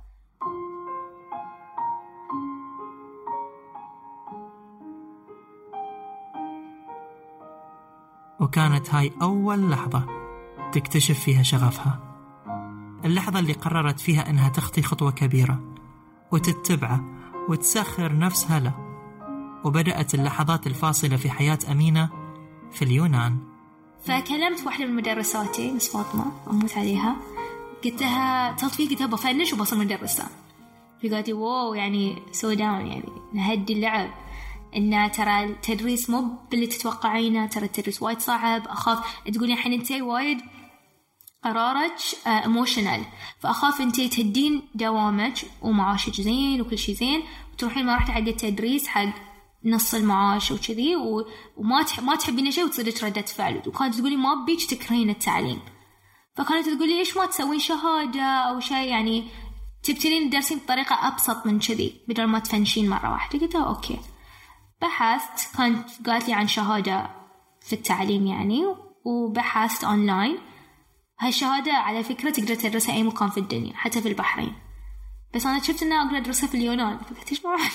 وكانت 8.40 8.94
هاي 8.94 9.12
أول 9.22 9.70
لحظة 9.70 10.06
تكتشف 10.72 11.20
فيها 11.20 11.44
شغفها. 11.44 12.00
اللحظة 13.06 13.40
اللي 13.40 13.54
قررت 13.54 14.00
فيها 14.00 14.30
أنها 14.30 14.50
تخطي 14.50 14.82
خطوة 14.82 15.12
كبيرة 15.12 15.60
وتتبعه 16.32 17.04
وتسخر 17.50 18.18
نفسها 18.18 18.60
له. 18.60 18.74
وبدأت 19.64 20.16
اللحظات 20.16 20.68
الفاصلة 20.68 21.16
في 21.18 21.30
حياة 21.30 21.60
أمينة 21.72 22.10
في 22.72 22.82
اليونان. 22.82 23.38
فكلمت 24.04 24.66
واحدة 24.66 24.86
من 24.86 24.96
مدرساتي 24.96 25.72
مس 25.72 25.90
فاطمة 25.90 26.26
أموت 26.50 26.78
عليها. 26.78 27.16
قلت 27.84 28.02
لها 28.02 28.56
فيه 28.56 28.90
قلت 28.90 29.00
لها 29.00 29.08
ب 29.08 29.14
finish 29.14 29.54
وبصير 29.54 29.80
مدرسة 29.80 30.24
فقالت 31.04 31.28
لي 31.28 31.34
wow 31.34 31.74
يعني 31.74 32.22
slow 32.32 32.54
down 32.54 32.88
يعني 32.88 33.04
نهدي 33.34 33.74
اللعب. 33.74 34.10
إن 34.76 35.12
ترى 35.12 35.44
التدريس 35.44 36.10
مو 36.10 36.38
باللي 36.52 36.68
تتوقعينه 36.68 37.46
ترى 37.46 37.66
التدريس 37.66 38.02
وايد 38.02 38.20
صعب 38.20 38.68
أخاف. 38.68 39.22
تقولي 39.34 39.54
الحين 39.54 39.74
انت 39.74 39.92
وايد 39.92 40.42
قرارك 41.44 41.98
emotional 42.28 43.00
آه، 43.00 43.06
فأخاف 43.40 43.82
انت 43.82 44.02
تهدين 44.02 44.62
دوامك 44.76 45.34
ومعاشك 45.62 46.22
زين 46.22 46.62
وكل 46.62 46.78
شيء 46.78 46.96
زين 46.96 47.24
وتروحين 47.54 47.86
ما 47.86 47.94
راح 47.96 48.08
تعدي 48.08 48.30
التدريس 48.30 48.88
حق 48.88 49.14
نص 49.66 49.94
المعاش 49.94 50.52
وكذي 50.52 50.96
وما 51.58 51.84
تح... 51.84 52.00
ما 52.00 52.16
تحبين 52.16 52.52
شيء 52.52 52.66
وتصيرك 52.66 53.04
ردة 53.04 53.22
فعل. 53.22 53.62
وكانت 53.68 53.96
تقولي 53.96 54.16
ما 54.16 54.46
بيك 54.46 54.64
تكرهين 54.64 55.10
التعليم. 55.10 55.60
فكانت 56.36 56.70
تقولي 56.70 56.98
ليش 56.98 57.18
ما 57.18 57.26
تسوين؟ 57.26 57.60
شهادة 57.60 58.22
أو 58.22 58.60
شيء 58.60 58.78
يعني 58.78 59.28
تبتلين 59.84 60.30
تدرسين 60.30 60.58
بطريقة 60.58 61.08
أبسط 61.08 61.46
من 61.46 61.60
كذي 61.60 62.02
بدل 62.08 62.26
ما 62.26 62.40
تفنشين 62.40 62.90
مرة 62.90 63.12
واحدة. 63.12 63.40
قلت 63.40 63.56
okay. 63.56 64.00
بحثت 64.86 65.58
كانت 65.58 66.08
قالت 66.08 66.28
لي 66.28 66.34
عن 66.34 66.48
شهادة 66.48 67.10
في 67.62 67.74
التعليم 67.74 68.28
يعني 68.28 68.66
وبحثت 69.06 69.84
أونلاين 69.84 70.38
هالشهادة 71.20 71.74
على 71.74 72.04
فكرة 72.04 72.30
تقدر 72.30 72.56
تدرسها 72.56 72.96
أي 72.96 73.04
مكان 73.04 73.30
في 73.30 73.40
الدنيا 73.40 73.74
حتى 73.76 74.02
في 74.02 74.08
البحرين. 74.08 74.54
بس 75.36 75.46
أنا 75.46 75.60
شفت 75.60 75.84
إنها 75.84 76.06
أقدر 76.06 76.18
أدرسها 76.18 76.48
في 76.48 76.56
اليونان. 76.56 76.98
فقلت 76.98 77.30
ليش 77.30 77.46
ما 77.46 77.52
راح 77.52 77.72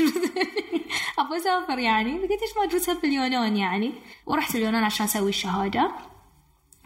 أبغى 1.19 1.37
أسافر 1.37 1.79
يعني. 1.79 2.19
فقلت 2.19 2.43
ليش 2.42 2.56
ما 2.57 2.64
أدرسها 2.64 2.95
في 2.95 3.07
اليونان 3.07 3.57
يعني؟ 3.57 3.93
ورحت 4.26 4.55
اليونان 4.55 4.85
عشان 4.85 5.05
أسوي 5.05 5.29
الشهادة. 5.29 5.93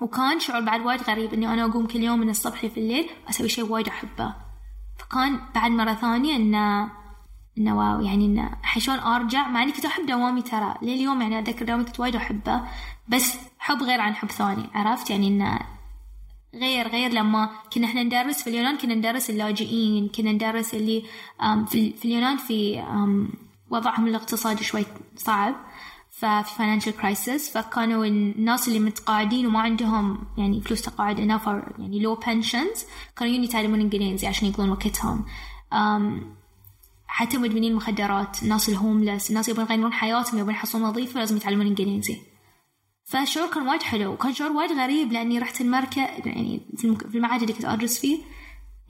وكان 0.01 0.41
شعور 0.41 0.61
بعد 0.61 0.87
وايد 0.87 1.03
غريب 1.03 1.35
إني 1.35 1.53
أنا 1.53 1.65
أقوم 1.65 1.87
كل 1.87 2.03
يوم 2.03 2.19
من 2.19 2.31
الصبح 2.31 2.67
في 2.67 2.81
الليل 2.81 3.11
وأسوي 3.27 3.49
شيء 3.49 3.65
وايد 3.65 3.89
أحبه. 3.89 4.35
فكان 4.99 5.41
بعد 5.55 5.71
مرة 5.71 5.95
ثانية 5.95 6.37
إنه 6.37 6.91
انه 7.59 7.79
wow 7.79 8.01
يعني 8.01 8.25
انه 8.25 8.51
شلون 8.79 8.99
أرجع 8.99 9.49
مع 9.49 9.63
إني 9.63 9.73
كنت 9.73 9.85
أحب 9.85 10.07
دوامي 10.07 10.43
ترى. 10.43 10.75
لليوم 10.83 11.23
يعني 11.23 11.39
أتذكر 11.39 11.65
دوامي 11.65 11.85
كنت 11.85 12.01
وايد 12.01 12.17
أحبه 12.17 12.63
بس 13.09 13.37
حب 13.59 13.83
غير 13.83 14.01
عن 14.01 14.15
حب 14.15 14.31
ثاني 14.31 14.71
عرفت؟ 14.75 15.11
يعني 15.11 15.29
انه 15.29 15.59
غير 16.55 16.89
غير 16.89 17.11
لما 17.11 17.51
كنا 17.73 17.87
إحنا 17.87 18.03
ندرس 18.03 18.43
في 18.43 18.51
اليونان 18.51 18.79
كنا 18.79 18.95
ندرس 18.95 19.31
اللاجئين 19.31 20.09
كنا 20.09 20.33
ندرس 20.33 20.75
اللي 20.75 21.03
في, 21.67 21.95
اليونان 22.05 22.37
في 22.37 22.85
وضعهم 23.71 24.07
الاقتصادي 24.07 24.65
شوي 24.65 24.87
صعب 25.17 25.55
ففي 26.11 26.55
financial 26.59 26.97
crisis 26.97 27.59
فكانوا 27.59 28.05
الناس 28.05 28.69
اللي 28.69 28.81
متقاعدين 28.81 29.47
وما 29.47 29.61
عندهم 29.61 30.19
يعني 30.39 30.61
فلوس 30.61 30.83
تقاعد 30.83 31.17
enough 31.17 31.49
يعني 31.79 32.01
لو 32.01 32.15
بنشنز 32.15 32.85
كانوا 33.17 33.33
يجون 33.33 33.45
يتعلمون 33.45 33.81
إنجليزي 33.81 34.27
عشان 34.27 34.49
يقضون 34.49 34.71
وقتهم. 34.71 35.25
حتى 37.15 37.39
مدمنين 37.39 37.71
المخدرات 37.71 38.43
الناس 38.43 38.69
الهوملس 38.69 39.31
الناس 39.31 39.49
يبغون 39.49 39.67
يغيرون 39.71 39.93
حياتهم 39.93 40.39
يبغون 40.39 40.55
يحصلون 40.55 40.85
وظيفة 40.85 41.21
لازم 41.21 41.37
يتعلمون 41.37 41.67
إنجليزي. 41.67 42.19
فالشعور 43.05 43.51
كان 43.51 43.69
وايد 43.69 43.83
حلو. 43.83 44.13
وكان 44.13 44.33
شعور 44.35 44.53
وايد 44.53 44.73
غريب 44.73 45.13
لأني 45.13 45.39
رحت 45.39 45.61
المركز 45.61 45.97
يعني 46.27 46.61
في 46.79 47.15
المعهد 47.15 47.41
اللي 47.41 47.53
كنت 47.53 47.65
أدرس 47.65 47.99
فيه. 47.99 48.19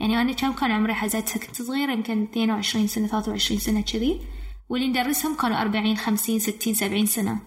يعني 0.00 0.20
أنا 0.20 0.32
كم 0.32 0.52
كان 0.52 0.70
عمري 0.70 0.94
حزتها 0.94 1.46
كنت 1.46 1.62
صغيرة 1.62 1.92
يمكن 1.92 2.22
22 2.22 2.86
سنة 2.86 3.06
23 3.06 3.60
سنة 3.60 3.80
كذي. 3.80 4.20
واللي 4.68 4.88
ندرسهم 4.88 5.36
كانوا 5.36 5.60
40 5.60 5.96
50 5.96 6.38
60 6.38 6.74
70 6.74 7.06
سنة. 7.06 7.38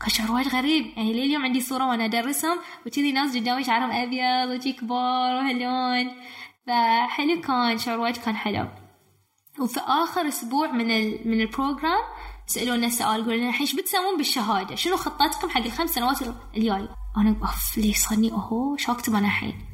كان 0.00 0.08
شعور 0.08 0.32
وايد 0.32 0.48
غريب. 0.48 0.86
يعني 0.96 1.12
لي 1.12 1.24
اليوم 1.24 1.42
عندي 1.42 1.60
صورة 1.60 1.86
وأنا 1.86 2.04
أدرسهم 2.04 2.58
وكذي 2.86 3.12
ناس 3.12 3.36
قدامي 3.36 3.64
شعرهم 3.64 3.90
أبيض 3.90 4.60
وشي 4.60 4.72
كبار 4.72 5.34
وهاللون 5.34 6.10
فحلو 6.66 7.40
كان 7.40 7.78
شعور 7.78 8.00
وايد 8.00 8.16
كان 8.16 8.36
حلو. 8.36 8.66
وفي 9.60 9.80
آخر 9.80 10.28
أسبوع 10.28 10.72
من 10.72 10.90
ال 10.90 11.28
من 11.28 11.40
ال 11.40 11.48
program 11.48 12.02
سألونا 12.46 12.88
سؤال 12.88 13.08
قالوا 13.08 13.34
لنا 13.34 13.48
الحين 13.48 13.60
إيش 13.60 13.74
بتسوون 13.74 14.16
بالشهادة؟ 14.16 14.74
شنو 14.74 14.96
خطتكم 14.96 15.50
حق 15.50 15.60
الخمس 15.64 15.90
سنوات 15.90 16.22
الجاي؟ 16.56 16.88
أنا 17.16 17.36
أوف 17.42 17.78
ليه 17.78 17.94
صارني 17.94 18.32
أوهو 18.32 18.76
شو 18.76 18.92
أكتب 18.92 19.14
أنا 19.14 19.26
الحين؟ 19.26 19.69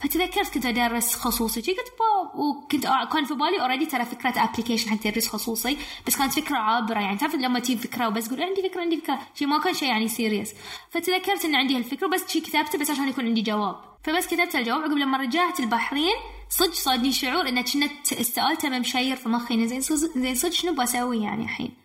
فتذكرت 0.00 0.54
كنت 0.54 0.66
أدرس 0.66 1.14
خصوصي. 1.14 1.60
قلت 1.60 1.92
باب 1.98 2.40
وكنت 2.40 2.82
كان 3.12 3.24
في 3.24 3.34
بالي 3.34 3.60
already 3.60 3.86
ترى 3.86 4.04
فكرة 4.04 4.44
application 4.44 4.90
حق 4.90 4.96
تدريس 4.96 5.28
خصوصي 5.28 5.78
بس 6.06 6.16
كانت 6.16 6.32
فكرة 6.32 6.56
عابرة 6.56 7.00
يعني. 7.00 7.16
تعرف 7.18 7.34
لما 7.34 7.58
تجيب 7.58 7.78
فكرة 7.78 8.08
وبس 8.08 8.28
تقول 8.28 8.42
عندي 8.42 8.62
فكرة 8.62 8.80
عندي 8.80 8.96
فكرة. 8.96 9.18
شيء 9.34 9.48
ما 9.48 9.58
كان 9.58 9.74
شيء 9.74 9.88
يعني 9.88 10.08
سيريس 10.08 10.54
فتذكرت 10.90 11.44
إن 11.44 11.54
عندي 11.54 11.76
هالفكرة 11.76 12.06
بس 12.06 12.32
شي 12.32 12.40
كتبته 12.40 12.78
بس 12.78 12.90
عشان 12.90 13.08
يكون 13.08 13.26
عندي 13.26 13.42
جواب. 13.42 13.76
فبس 14.04 14.26
كتبت 14.26 14.54
الجواب 14.54 14.80
عقب 14.80 14.92
لما 14.92 15.18
رجعت 15.18 15.60
البحرين 15.60 16.14
صدق 16.48 16.72
صادني 16.72 17.12
شعور 17.12 17.48
انه 17.48 17.62
كنا 17.62 17.88
السؤال 18.12 18.56
تم 18.58 18.80
مشير 18.80 19.16
في 19.16 19.28
مخي 19.28 19.66
زين 19.66 19.80
زين 20.14 20.34
صدق 20.34 20.52
شنو 20.52 20.74
بسوي 20.74 21.22
يعني 21.22 21.42
الحين؟ 21.42 21.76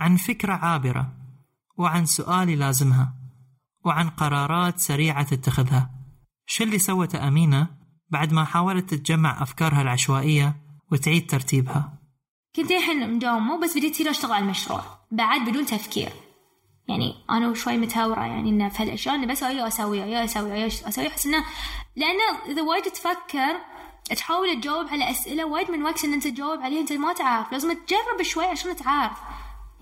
عن 0.00 0.16
فكرة 0.16 0.52
عابرة 0.52 1.12
وعن 1.78 2.06
سؤال 2.06 2.58
لازمها 2.58 3.14
وعن 3.84 4.08
قرارات 4.08 4.78
سريعة 4.78 5.22
تتخذها. 5.22 5.93
شو 6.46 6.64
اللي 6.64 6.78
سوته 6.78 7.28
أمينة 7.28 7.66
بعد 8.10 8.32
ما 8.32 8.44
حاولت 8.44 8.94
تجمع 8.94 9.42
أفكارها 9.42 9.82
العشوائية 9.82 10.56
وتعيد 10.92 11.30
ترتيبها؟ 11.30 11.98
كنت 12.56 12.70
الحين 12.70 13.14
مداومة 13.14 13.60
بس 13.60 13.78
بديت 13.78 13.92
تصير 13.92 14.10
أشتغل 14.10 14.32
على 14.32 14.44
المشروع. 14.44 14.80
بعد 15.10 15.48
بدون 15.48 15.66
تفكير. 15.66 16.08
يعني 16.88 17.14
أنا 17.30 17.54
شوي 17.54 17.76
متهورة 17.76 18.20
يعني 18.20 18.50
إنه 18.50 18.68
في 18.68 18.82
هالأشياء 18.82 19.14
إنه 19.14 19.26
بس 19.26 19.42
يا 19.42 19.68
أسوي 19.68 19.98
يا 19.98 20.24
أسوي 20.24 20.50
يا 20.50 20.66
أسوي 20.66 21.08
أحس 21.08 21.26
إنه 21.26 21.44
لأنه 21.96 22.52
إذا 22.52 22.62
وايد 22.62 22.82
تفكر 22.84 23.56
تحاول 24.16 24.60
تجاوب 24.60 24.86
على 24.88 25.10
أسئلة 25.10 25.44
وايد 25.44 25.70
من 25.70 25.82
وقت 25.82 26.04
إن 26.04 26.12
أنت 26.12 26.26
تجاوب 26.26 26.60
عليها 26.60 26.80
أنت 26.80 26.92
ما 26.92 27.12
تعرف. 27.12 27.52
لازم 27.52 27.72
تجرب 27.72 28.22
شوي 28.22 28.44
عشان 28.44 28.76
تعرف. 28.76 29.18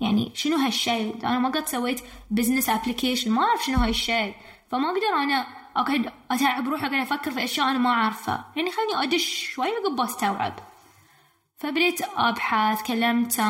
يعني 0.01 0.31
شنو 0.35 0.57
هالشيء 0.57 1.15
أنا 1.23 1.39
ما 1.39 1.49
قد 1.49 1.67
سويت 1.67 2.01
business 2.31 2.69
application 2.69 3.31
ما 3.31 3.41
أعرف 3.43 3.65
شنو 3.65 3.77
هالشيء 3.77 4.35
فما 4.71 4.89
أقدر 4.89 5.23
أنا 5.23 5.62
اقعد 5.75 6.13
أتعب 6.31 6.67
روحي 6.67 6.87
اقعد 6.87 7.01
أفكر 7.01 7.31
في 7.31 7.43
أشياء 7.43 7.69
أنا 7.69 7.77
ما 7.77 7.89
أعرفها. 7.89 8.51
يعني 8.55 8.71
خليني 8.71 9.03
أدش 9.03 9.51
شوي 9.53 9.67
عقب 9.67 10.01
استوعب 10.01 10.53
فبديت 11.57 12.01
أبحث 12.15 12.83
كلمت 12.83 13.41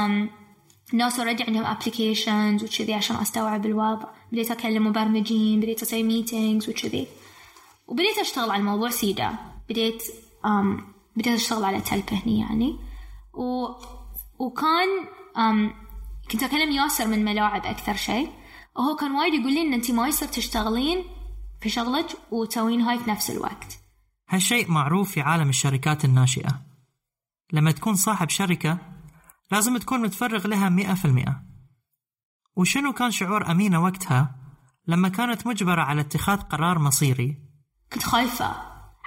ناس 0.94 1.20
already 1.20 1.44
عندهم 1.44 1.66
applications 1.66 2.64
وكذي 2.64 2.94
عشان 2.94 3.16
أستوعب 3.16 3.66
الوضع. 3.66 4.06
بديت 4.32 4.52
أكلم 4.52 4.88
مبرمجين 4.88 5.60
بديت 5.60 5.82
أسوي 5.82 6.04
meetings 6.04 6.70
وكذي. 6.70 7.08
وبديت 7.88 8.18
أشتغل 8.18 8.52
على 8.52 8.60
الموضوع 8.60 8.90
سيدا 8.90 9.36
بديت 9.70 10.04
أم 10.46 10.94
بديت 11.16 11.34
أشتغل 11.34 11.64
على 11.64 11.82
تلبة 11.82 12.22
هني 12.26 12.40
يعني. 12.40 12.80
و 13.34 13.68
وكان 14.40 14.88
أم 15.38 15.74
كنت 16.32 16.44
أكلم 16.44 16.72
ياسر 16.72 17.08
من 17.08 17.26
ملاعب 17.26 17.66
أكثر 17.66 17.96
شيء. 17.96 18.30
وهو 18.76 18.96
كان 18.96 19.12
وايد 19.12 19.34
يقول 19.34 19.54
لي 19.54 19.62
إن 19.62 19.74
انت 19.74 19.92
ما 19.92 20.08
يصير 20.08 20.28
تشتغلين 20.28 21.04
في 21.64 21.70
شغلك 21.70 22.06
وتسوين 22.32 22.82
هاي 22.82 23.00
في 23.00 23.10
نفس 23.10 23.30
الوقت. 23.30 23.80
هالشيء 24.30 24.72
معروف 24.72 25.12
في 25.12 25.22
عالم 25.22 25.50
الشركات 25.50 26.06
الناشئة. 26.06 26.62
لما 27.54 27.72
تكون 27.72 27.96
صاحب 27.96 28.30
شركة 28.30 28.78
لازم 29.52 29.78
تكون 29.78 30.02
متفرغ 30.02 30.48
لها 30.48 30.70
مئة 30.70 30.94
في 30.94 31.06
المئة. 31.06 31.44
وشنو 32.56 32.94
كان 32.94 33.12
شعور 33.12 33.52
أمينة 33.52 33.84
وقتها 33.84 34.36
لما 34.88 35.10
كانت 35.10 35.48
مجبرة 35.48 35.82
على 35.82 36.02
اتخاذ 36.02 36.40
قرار 36.40 36.80
مصيري؟ 36.80 37.38
كنت 37.94 38.04
خايفة. 38.04 38.56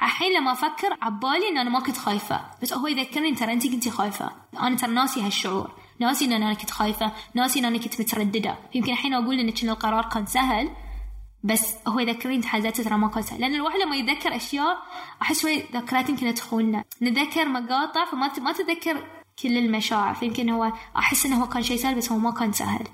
الحين 0.03 0.41
لما 0.41 0.53
أفكر 0.53 0.97
عبالي 1.03 1.49
إن 1.49 1.59
أنا 1.59 1.71
ما 1.71 1.81
كنت 1.81 1.97
خايفة. 1.97 2.41
بس 2.63 2.73
هو 2.73 2.87
يذكرني 2.87 3.35
ترى 3.35 3.53
أنت 3.53 3.67
كنتي 3.67 3.91
خايفة. 3.91 4.31
أنا 4.61 4.77
ترى 4.77 4.93
ناسي 4.93 5.23
هالشعور. 5.23 5.71
ناسي 6.01 6.25
إن 6.25 6.33
أنا 6.33 6.55
كنت 6.55 6.71
خايفة. 6.71 7.13
ناسي 7.35 7.59
إن 7.59 7.65
أنا 7.65 7.79
كنت 7.79 8.01
مترددة. 8.01 8.59
يمكن 8.75 8.93
الحين 8.93 9.15
أقول 9.15 9.41
إن 9.41 9.51
كان 9.51 9.71
القرار 9.71 10.09
كان 10.09 10.27
سهل 10.27 10.71
بس 11.47 11.75
هو 11.89 11.99
يذكرني 11.99 12.41
تحديات 12.41 12.81
ترى 12.81 12.99
ما 12.99 13.21
سهل 13.21 13.41
لأن 13.41 13.55
الواحد 13.55 13.79
لما 13.79 13.97
يتذكر 13.97 14.37
أشياء 14.37 14.79
أحس 15.23 15.43
شوي 15.43 15.63
ذكريات 15.73 16.09
يمكن 16.09 16.35
تخوننا. 16.35 16.85
نتذكر 17.03 17.49
مقاطع 17.49 18.05
فما 18.11 18.39
ما 18.39 18.53
تتذكر 18.53 19.07
كل 19.43 19.57
المشاعر. 19.57 20.15
فيمكن 20.15 20.51
هو 20.51 20.73
أحس 20.97 21.27
إنه 21.27 21.43
هو 21.43 21.49
كان 21.49 21.63
شيء 21.63 21.77
سهل 21.77 21.95
بس 21.97 22.13
هو 22.13 22.19
ما 22.19 22.31
كان 22.31 22.53
سهل. 22.53 22.85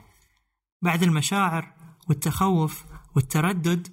بعد 0.83 1.03
المشاعر 1.03 1.73
والتخوف 2.09 2.85
والتردد 3.17 3.89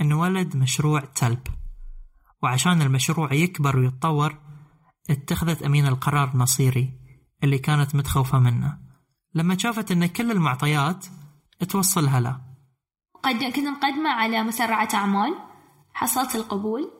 انولد 0.00 0.56
مشروع 0.56 1.00
تلب. 1.00 1.46
وعشان 2.42 2.82
المشروع 2.82 3.32
يكبر 3.32 3.76
ويتطور 3.76 4.38
اتخذت 5.10 5.62
أمينة 5.62 5.88
القرار 5.88 6.30
المصيري 6.34 6.90
اللي 7.44 7.58
كانت 7.58 7.94
متخوفة 7.94 8.38
منه. 8.38 8.78
لما 9.34 9.58
شافت 9.58 9.90
أن 9.90 10.06
كل 10.06 10.30
المعطيات 10.30 11.06
توصلها 11.68 12.20
له. 12.20 12.49
قد 13.22 13.44
كنت 13.44 13.66
مقدمة 13.68 14.10
على 14.10 14.42
مسرعة 14.42 14.88
أعمال. 14.94 15.34
حصلت 15.94 16.34
القبول. 16.36 16.90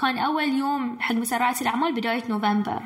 كان 0.00 0.18
أول 0.18 0.44
يوم 0.44 1.00
حق 1.00 1.14
مسرعة 1.14 1.56
الأعمال 1.60 1.94
بداية 1.94 2.28
نوفمبر. 2.28 2.82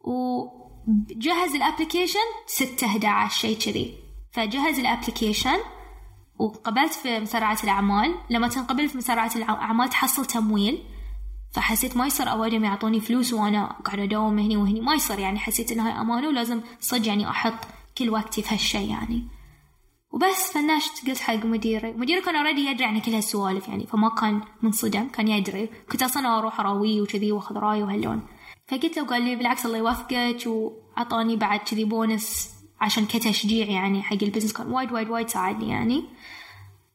وجهز 0.00 1.54
ال 1.54 1.60
application 1.60 2.26
ستة 2.46 2.86
11 2.86 3.38
شيء 3.38 3.58
كذي. 3.58 3.94
فجهز 4.32 4.78
ال 4.78 4.85
application 4.85 5.58
وقبلت 6.38 6.92
في 6.92 7.20
مسرعة 7.20 7.58
الأعمال. 7.64 8.14
لما 8.30 8.48
تنقبل 8.48 8.88
في 8.88 8.98
مسرعة 8.98 9.30
الأعمال 9.36 9.88
تحصل 9.88 10.24
تمويل. 10.24 10.82
فحسيت 11.52 11.96
ما 11.96 12.06
يصير 12.06 12.30
أوادم 12.30 12.64
يعطوني 12.64 13.00
فلوس 13.00 13.32
وأنا 13.32 13.72
قاعدة 13.84 14.02
أداوم 14.02 14.38
هني 14.38 14.56
وهني. 14.56 14.80
ما 14.80 14.94
يصير 14.94 15.18
يعني 15.18 15.38
حسيت 15.38 15.72
إنها 15.72 15.92
هاي 15.92 16.00
أمانة 16.00 16.28
ولازم 16.28 16.60
صدق 16.80 17.08
يعني 17.08 17.30
أحط 17.30 17.58
كل 17.98 18.10
وقتي 18.10 18.42
في 18.42 18.54
هالشي 18.54 18.88
يعني. 18.88 19.28
وبس 20.14 20.52
فنشت 20.52 21.06
قلت 21.06 21.18
حق 21.18 21.44
مديري. 21.44 21.92
مديري 21.92 22.20
كان 22.20 22.36
already 22.36 22.66
يدري 22.66 22.84
عن 22.84 23.00
كل 23.00 23.14
هالسوالف 23.14 23.68
يعني 23.68 23.86
فما 23.86 24.08
كان 24.08 24.40
منصدم 24.62 25.08
كان 25.08 25.28
يدري. 25.28 25.66
كنت 25.92 26.02
أصلا 26.02 26.38
أروح 26.38 26.60
اراويه 26.60 27.00
وكذي 27.00 27.32
وأخذ 27.32 27.56
رأي 27.56 27.82
وهاللون. 27.82 28.22
فقلت 28.68 28.96
له 28.96 29.04
قال 29.04 29.22
لي 29.22 29.36
بالعكس 29.36 29.66
الله 29.66 29.78
يوفقك 29.78 30.46
وعطاني 30.46 31.36
بعد 31.36 31.60
كذي 31.60 31.84
بونس 31.84 32.54
عشان 32.80 33.06
كتشجيع 33.06 33.66
يعني 33.66 34.02
حق 34.02 34.22
ال 34.22 34.25
business 34.25 34.52
كان 34.52 34.66
وايد 34.66 34.92
وايد 34.92 35.10
وايد 35.10 35.28
ساعدني 35.28 35.68
يعني. 35.68 36.04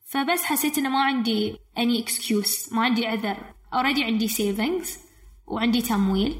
فبس 0.05 0.43
حسيت 0.43 0.77
إنه 0.77 0.89
ما 0.89 1.03
عندي 1.03 1.57
any 1.77 1.99
excuse 1.99 2.69
ما 2.71 2.81
عندي 2.81 3.07
عذر. 3.07 3.37
already 3.73 4.03
عندي 4.03 4.27
savings 4.27 4.99
وعندي 5.47 5.81
تمويل 5.81 6.35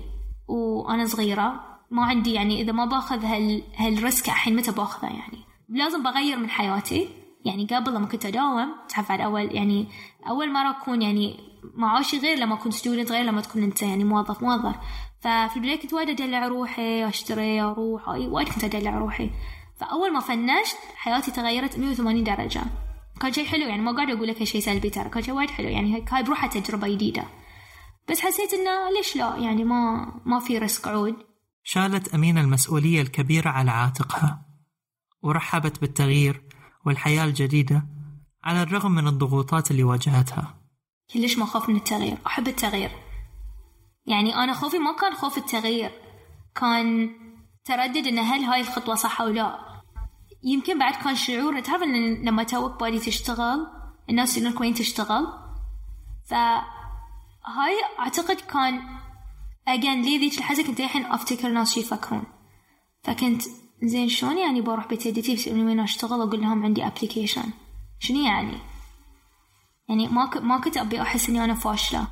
وأنا 0.47 1.05
صغيرة. 1.05 1.79
ما 1.91 2.05
عندي 2.05 2.33
يعني 2.33 2.61
إذا 2.61 2.71
ما 2.71 2.85
باخذ 2.85 3.25
هال 3.25 3.63
هال 3.75 3.92
risk 3.92 4.25
الحين 4.25 4.55
متى 4.55 4.71
باخذه 4.71 5.07
يعني؟ 5.07 5.48
لازم 5.69 6.03
بغير 6.03 6.37
من 6.37 6.49
حياتي. 6.49 7.09
يعني 7.45 7.65
قبل 7.65 7.93
لما 7.93 8.05
كنت 8.05 8.25
أداوم 8.25 8.75
تعرف 8.89 9.11
على 9.11 9.25
أول 9.25 9.55
يعني 9.55 9.87
أول 10.29 10.53
مرة 10.53 10.69
أكون 10.69 11.01
يعني 11.01 11.39
معاشي 11.73 12.17
غير 12.19 12.37
لما 12.37 12.55
كنت 12.55 12.73
student 12.73 13.11
غير 13.11 13.23
لما 13.23 13.41
تكون 13.41 13.63
أنت 13.63 13.81
يعني 13.81 14.03
موظف 14.03 14.43
موظف. 14.43 14.75
ففي 15.21 15.55
البداية 15.55 15.79
كنت 15.79 15.93
وايد 15.93 16.09
أدلع 16.09 16.47
روحي 16.47 17.07
أشتري 17.07 17.61
أروح 17.61 18.07
وايد 18.07 18.49
كنت 18.49 18.63
أدلع 18.63 18.97
روحي. 18.97 19.31
فأول 19.79 20.13
ما 20.13 20.19
فنشت 20.19 20.77
حياتي 20.95 21.31
تغيرت 21.31 21.79
180 21.79 22.23
درجة. 22.23 22.61
كان 23.21 23.33
شيء 23.33 23.45
حلو 23.45 23.67
يعني 23.67 23.81
ما 23.81 23.91
قاعد 23.91 24.09
أقول 24.09 24.27
لك 24.27 24.43
شيء 24.43 24.61
سلبي 24.61 24.89
ترى 24.89 25.09
كان 25.09 25.23
شيء 25.23 25.33
وايد 25.33 25.49
حلو 25.49 25.67
يعني 25.67 26.05
هاي 26.11 26.23
بروحها 26.23 26.49
تجربة 26.49 26.87
جديدة. 26.87 27.23
بس 28.09 28.21
حسيت 28.21 28.53
إنه 28.53 28.89
ليش 28.97 29.15
لا؟ 29.15 29.35
يعني 29.37 29.63
ما 29.63 30.11
ما 30.25 30.39
في 30.39 30.57
risk 30.57 30.87
عود. 30.87 31.15
شالت 31.63 32.13
أمينة 32.13 32.41
المسؤولية 32.41 33.01
الكبيرة 33.01 33.49
على 33.49 33.71
عاتقها. 33.71 34.48
ورحبت 35.21 35.81
بالتغيير 35.81 36.41
والحياة 36.85 37.25
الجديدة 37.25 37.85
على 38.43 38.63
الرغم 38.63 38.91
من 38.91 39.07
الضغوطات 39.07 39.71
اللي 39.71 39.83
واجهتها. 39.83 40.55
ليش 41.15 41.37
ما 41.37 41.43
أخاف 41.43 41.69
من 41.69 41.75
التغيير. 41.75 42.17
أحب 42.27 42.47
التغيير. 42.47 42.91
يعني 44.05 44.35
أنا 44.35 44.53
خوفي 44.53 44.79
ما 44.79 44.95
كان 44.95 45.13
خوف 45.13 45.37
التغيير. 45.37 45.91
كان 46.55 47.09
تردد 47.65 48.07
إن 48.07 48.19
هل 48.19 48.43
هاي 48.43 48.61
الخطوة 48.61 48.95
صح 48.95 49.21
أو 49.21 49.27
لا. 49.27 49.59
يمكن 50.43 50.79
بعد 50.79 50.93
كان 51.03 51.15
شعور 51.15 51.59
تعرف 51.59 51.83
إن 51.83 52.25
لما 52.25 52.43
توك 52.43 52.79
بادي 52.79 52.99
تشتغل 52.99 53.67
الناس 54.09 54.37
يقولون 54.37 54.61
وين 54.61 54.73
تشتغل؟ 54.73 55.27
فهاي 56.25 57.75
أعتقد 57.99 58.35
كان 58.35 58.81
again 59.67 60.01
لي 60.01 60.17
ذيك 60.17 60.37
الحزة 60.37 60.63
كنت 60.63 60.79
الحين 60.79 61.05
أفتكر 61.05 61.49
ناس 61.49 61.73
شو 61.73 61.79
يفكرون. 61.79 62.23
فكنت 63.03 63.43
زين 63.83 64.09
شلون 64.09 64.37
يعني 64.37 64.61
بروح 64.61 64.87
بيت 64.87 65.05
يسألوني 65.05 65.63
وين 65.63 65.79
أشتغل؟ 65.79 66.21
أقول 66.21 66.41
لهم 66.41 66.63
عندي 66.63 66.87
application 66.87 67.49
شنو 67.99 68.21
يعني؟ 68.21 68.57
يعني 69.89 70.07
ما 70.07 70.25
ك... 70.25 70.37
ما 70.37 70.59
كنت 70.59 70.77
أبي 70.77 71.01
أحس 71.01 71.29
إني 71.29 71.43
أنا 71.43 71.53
فاشلة. 71.53 72.07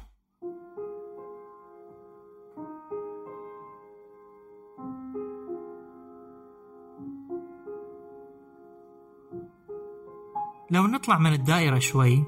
لو 10.71 10.88
نطلع 10.88 11.17
من 11.17 11.34
الدائرة 11.34 11.80
شوي 11.80 12.23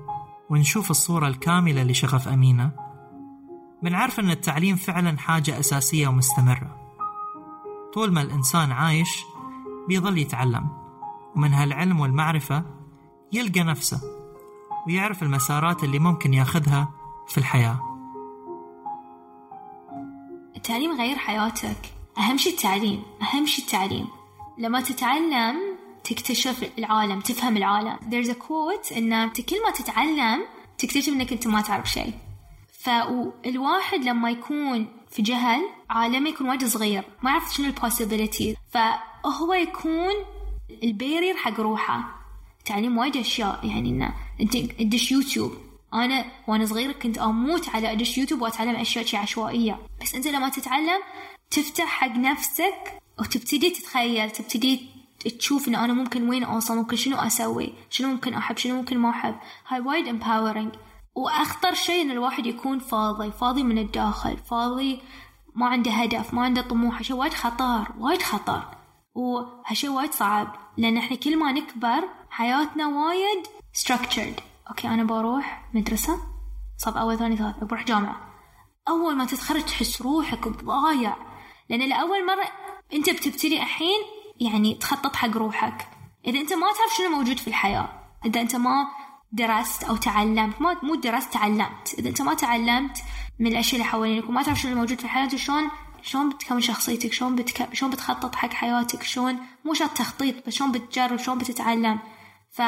ونشوف 0.50 0.92
الصورة 0.92 1.28
الكاملة 1.28 1.84
لشغف 1.84 2.28
أمينة 2.28 2.72
بنعرف 3.84 4.20
أن 4.20 4.32
التعليم 4.32 4.76
فعلا 4.76 5.18
حاجة 5.18 5.60
أساسية 5.60 6.08
ومستمرة. 6.08 6.79
طول 7.94 8.14
ما 8.14 8.22
الإنسان 8.22 8.72
عايش 8.72 9.26
بيظل 9.88 10.18
يتعلم 10.18 10.70
ومن 11.36 11.54
هالعلم 11.54 12.00
والمعرفة 12.00 12.64
يلقى 13.34 13.64
نفسه 13.64 14.02
ويعرف 14.88 15.24
المسارات 15.24 15.84
اللي 15.84 16.00
ممكن 16.00 16.34
ياخذها 16.34 16.92
في 17.28 17.38
الحياة. 17.38 17.80
التعليم 20.56 21.02
غير 21.02 21.18
حياتك. 21.18 21.78
أهم 22.18 22.38
شي 22.38 22.50
التعليم 22.50 23.04
أهم 23.22 23.46
شي 23.46 23.62
التعليم. 23.62 24.08
لما 24.58 24.82
تتعلم 24.82 25.56
تكتشف 26.04 26.72
العالم 26.78 27.20
تفهم 27.20 27.58
العالم. 27.58 27.98
There's 27.98 28.30
a 28.30 28.36
quote 28.36 28.98
إن 28.98 29.30
كل 29.30 29.64
ما 29.66 29.72
تتعلم 29.76 30.46
تكتشف 30.78 31.14
إنك 31.14 31.32
أنت 31.32 31.48
ما 31.48 31.62
تعرف 31.62 31.90
شيء. 31.90 32.14
فالواحد 32.80 34.00
لما 34.04 34.30
يكون 34.30 34.88
في 35.12 35.22
جهل 35.22 35.62
عالمه 35.90 36.30
يكون 36.30 36.50
وايد 36.50 36.66
صغير. 36.66 37.04
ما 37.22 37.32
يعرف 37.32 37.54
شنو 37.54 37.68
ال 37.68 37.75
possibility 37.75 38.56
فهو 38.72 39.54
يكون 39.54 40.14
ال 40.84 40.90
barrier 40.90 41.36
حق 41.36 41.60
روحه. 41.60 42.20
تعليم 42.66 42.98
وايد 42.98 43.18
أشياء. 43.18 43.60
يعني 43.64 43.90
إنه 43.90 44.14
أنت 44.42 44.58
تدش 44.58 45.12
يوتيوب. 45.12 45.52
أنا 45.94 46.26
وأنا 46.48 46.66
صغيرة 46.66 46.92
كنت 46.92 47.18
أموت 47.18 47.70
على 47.70 47.92
أدش 47.92 48.18
يوتيوب 48.18 48.42
وأتعلم 48.42 48.76
أشياء 48.76 49.06
شي 49.06 49.18
عشوائية. 49.18 49.80
بس 50.02 50.16
أنت 50.16 50.28
لما 50.28 50.50
تتعلم 50.50 51.02
تفتح 51.52 51.86
حق 51.86 52.16
نفسك 52.18 53.02
وتبتدي 53.20 53.70
تتخيل 53.70 54.30
تبتدي 54.32 54.90
تشوف 55.40 55.68
إن 55.68 55.76
أنا 55.76 55.94
ممكن 55.94 56.30
وين 56.30 56.44
أوصل 56.44 56.78
ممكن 56.78 56.96
شنو 56.96 57.18
أسوي 57.18 57.74
شنو 57.90 58.08
ممكن 58.08 58.34
أحب 58.34 58.58
شنو 58.58 58.76
ممكن 58.76 58.98
ما 58.98 59.10
أحب. 59.10 59.36
هاي 59.68 59.80
وايد 59.80 60.06
empowering. 60.06 60.78
وأخطر 61.16 61.74
شيء 61.74 62.02
إن 62.02 62.12
الواحد 62.12 62.46
يكون 62.46 62.80
فاضي 62.80 63.32
فاضي 63.32 63.64
من 63.64 63.78
الداخل 63.78 64.38
فاضي 64.38 65.02
ما 65.56 65.68
عنده 65.68 65.92
هدف 65.92 66.34
ما 66.34 66.42
عنده 66.42 66.62
طموح 66.62 66.98
هالشيء 66.98 67.16
وايد 67.16 67.34
خطر 67.34 67.92
وايد 68.00 68.22
خطر. 68.22 68.64
وهالشيء 69.16 69.90
وايد 69.90 70.12
صعب 70.12 70.56
لأن 70.78 70.98
إحنا 70.98 71.18
كل 71.18 71.38
ما 71.38 71.52
نكبر 71.52 72.10
حياتنا 72.30 72.88
وايد 72.88 73.48
structured. 73.78 74.42
okay 74.70 74.88
أنا 74.88 75.04
بروح 75.04 75.70
مدرسة 75.74 76.20
صف 76.78 76.98
أول 76.98 77.18
ثاني 77.18 77.38
ثالث 77.38 77.64
بروح 77.64 77.84
جامعة. 77.84 78.30
أول 78.88 79.16
ما 79.16 79.26
تتخرج 79.26 79.62
تحس 79.62 80.02
روحك 80.02 80.48
ضايع 80.48 81.16
لأن 81.70 81.90
لأول 81.90 82.26
مرة 82.26 82.48
أنت 82.94 83.10
بتبتدي 83.10 83.58
الحين 83.58 84.00
يعني 84.40 84.76
تخطط 84.76 85.16
حق 85.16 85.38
روحك. 85.38 85.88
إذا 86.28 86.40
أنت 86.40 86.54
ما 86.54 86.68
تعرف 86.68 86.94
شنو 86.98 87.10
موجود 87.10 87.38
في 87.38 87.48
الحياة 87.48 87.90
إذا 88.26 88.42
أنت 88.42 88.56
ما 88.56 88.88
درست 89.32 89.84
أو 89.84 89.96
تعلمت. 89.96 90.62
ما 90.62 90.78
مو 90.84 90.96
درست 90.96 91.34
تعلمت. 91.34 91.96
إذا 92.00 92.10
أنت 92.10 92.22
ما 92.22 92.34
تعلمت 92.34 92.98
من 93.40 93.48
الأشياء 93.48 93.82
اللي 93.82 93.92
حوالينك 93.92 94.30
وما 94.30 94.44
تعرف 94.44 94.60
شنو 94.60 94.72
الموجود 94.72 94.98
في 94.98 95.04
الحياة 95.06 95.28
شلون 95.28 95.70
شلون 96.02 96.30
بتكون 96.30 96.62
شخصيتك؟ 96.62 97.14
شلون 97.14 97.36
بتك... 97.36 97.74
شلون 97.74 97.92
بتخطط 97.92 98.36
حق 98.36 98.54
حياتك؟ 98.54 99.04
شلون 99.04 99.38
مو 99.66 99.74
شرط 99.74 99.90
تخطيط 99.90 100.48
بس 100.48 100.54
شلون 100.54 100.72
بتجرب؟ 100.72 101.18
شلون 101.18 101.38
بتتعلم؟ 101.38 102.00
ف 102.52 102.62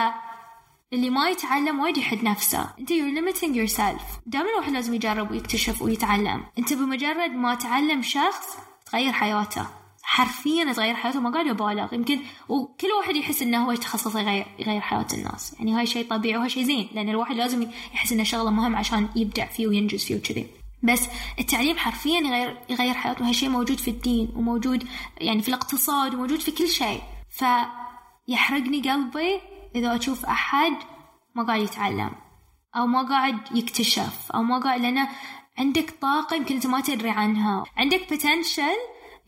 اللي 0.94 1.10
ما 1.10 1.30
يتعلم 1.30 1.80
وايد 1.80 1.98
يحد 1.98 2.24
نفسه. 2.24 2.74
أنت 2.80 2.90
you're 2.90 3.16
limiting 3.18 3.56
yourself. 3.56 4.02
دائما 4.26 4.50
الواحد 4.50 4.72
لازم 4.72 4.94
يجرب 4.94 5.32
ويكتشف 5.32 5.82
ويتعلم. 5.82 6.44
أنت 6.60 6.74
بمجرد 6.74 7.32
ما 7.32 7.56
تعلم 7.56 8.02
شخص 8.02 8.58
تغير 8.86 9.14
حياته. 9.14 9.81
حرفيا 10.04 10.74
تغير 10.74 10.96
حياته 10.96 11.20
ما 11.20 11.30
قاعد 11.30 11.48
ابالغ 11.48 11.94
يمكن 11.94 12.20
وكل 12.50 12.88
واحد 12.98 13.16
يحس 13.16 13.42
إنه 13.42 13.66
هو 13.66 13.72
يتخصص 13.72 14.16
يغير 14.16 14.46
يغير 14.60 14.82
حياة 14.82 15.08
الناس. 15.14 15.56
يعني 15.60 15.74
هاي 15.74 15.86
شيء 15.86 16.08
طبيعي 16.10 16.38
وهاي 16.38 16.50
شيء 16.50 16.64
زين 16.64 16.90
لأن 16.94 17.10
الواحد 17.10 17.36
لازم 17.36 17.68
يحس 17.94 18.12
إنه 18.12 18.24
شغلة 18.24 18.50
مهم 18.50 18.76
عشان 18.76 19.10
يبدع 19.16 19.46
فيه 19.46 19.68
وينجز 19.68 20.06
فيه 20.06 20.16
وكذي. 20.16 20.48
بس 20.84 21.08
التعليم 21.40 21.78
حرفيا 21.78 22.20
يغير 22.20 22.58
يغير 22.70 22.94
حياتنا 22.94 23.26
وهالشيء 23.26 23.50
موجود 23.50 23.78
في 23.78 23.92
الدين 23.92 24.34
وموجود 24.36 24.88
يعني 25.18 25.42
في 25.42 25.50
الاقتصاد 25.50 26.14
وموجود 26.14 26.40
في 26.40 26.52
كل 26.52 26.68
شيء. 26.68 27.02
فيحرقني 27.30 28.82
قلبي 28.90 29.40
إذا 29.76 29.96
أشوف 29.96 30.26
أحد 30.26 30.74
ما 31.36 31.44
قاعد 31.44 31.62
يتعلم 31.62 32.12
أو 32.76 32.88
ما 32.88 33.02
قاعد 33.10 33.58
يكتشف 33.58 34.32
أو 34.32 34.44
ما 34.44 34.60
قاعد 34.60 34.82
لأنه 34.82 35.10
عندك 35.58 35.94
طاقة 36.02 36.36
يمكن 36.36 36.56
أنت 36.56 36.68
ما 36.68 36.82
تدري 36.82 37.10
عنها. 37.10 37.64
عندك 37.78 38.10
بوتنشل 38.10 38.78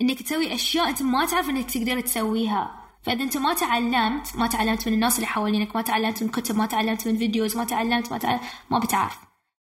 إنك 0.02 0.22
تسوي 0.22 0.56
أشياء 0.56 0.90
أنت 0.90 1.02
ما 1.02 1.26
تعرف 1.26 1.50
إنك 1.50 1.72
تقدر 1.72 2.00
تسويها. 2.00 2.84
فإذا 3.04 3.24
أنت 3.24 3.38
ما 3.38 3.54
تعلمت 3.54 4.36
ما 4.36 4.48
تعلمت 4.48 4.88
من 4.88 4.94
الناس 4.94 5.16
اللي 5.16 5.28
حوالينك 5.28 5.76
ما 5.76 5.82
تعلمت 5.82 6.24
من 6.24 6.30
كتب 6.30 6.56
ما 6.56 6.66
تعلمت 6.66 7.08
من 7.08 7.18
فيديوز 7.18 7.58
ما 7.58 7.64
تعلمت 7.64 8.12
ما 8.12 8.18
تعلمت 8.18 8.42
ما 8.70 8.80
بتعرف. 8.80 9.18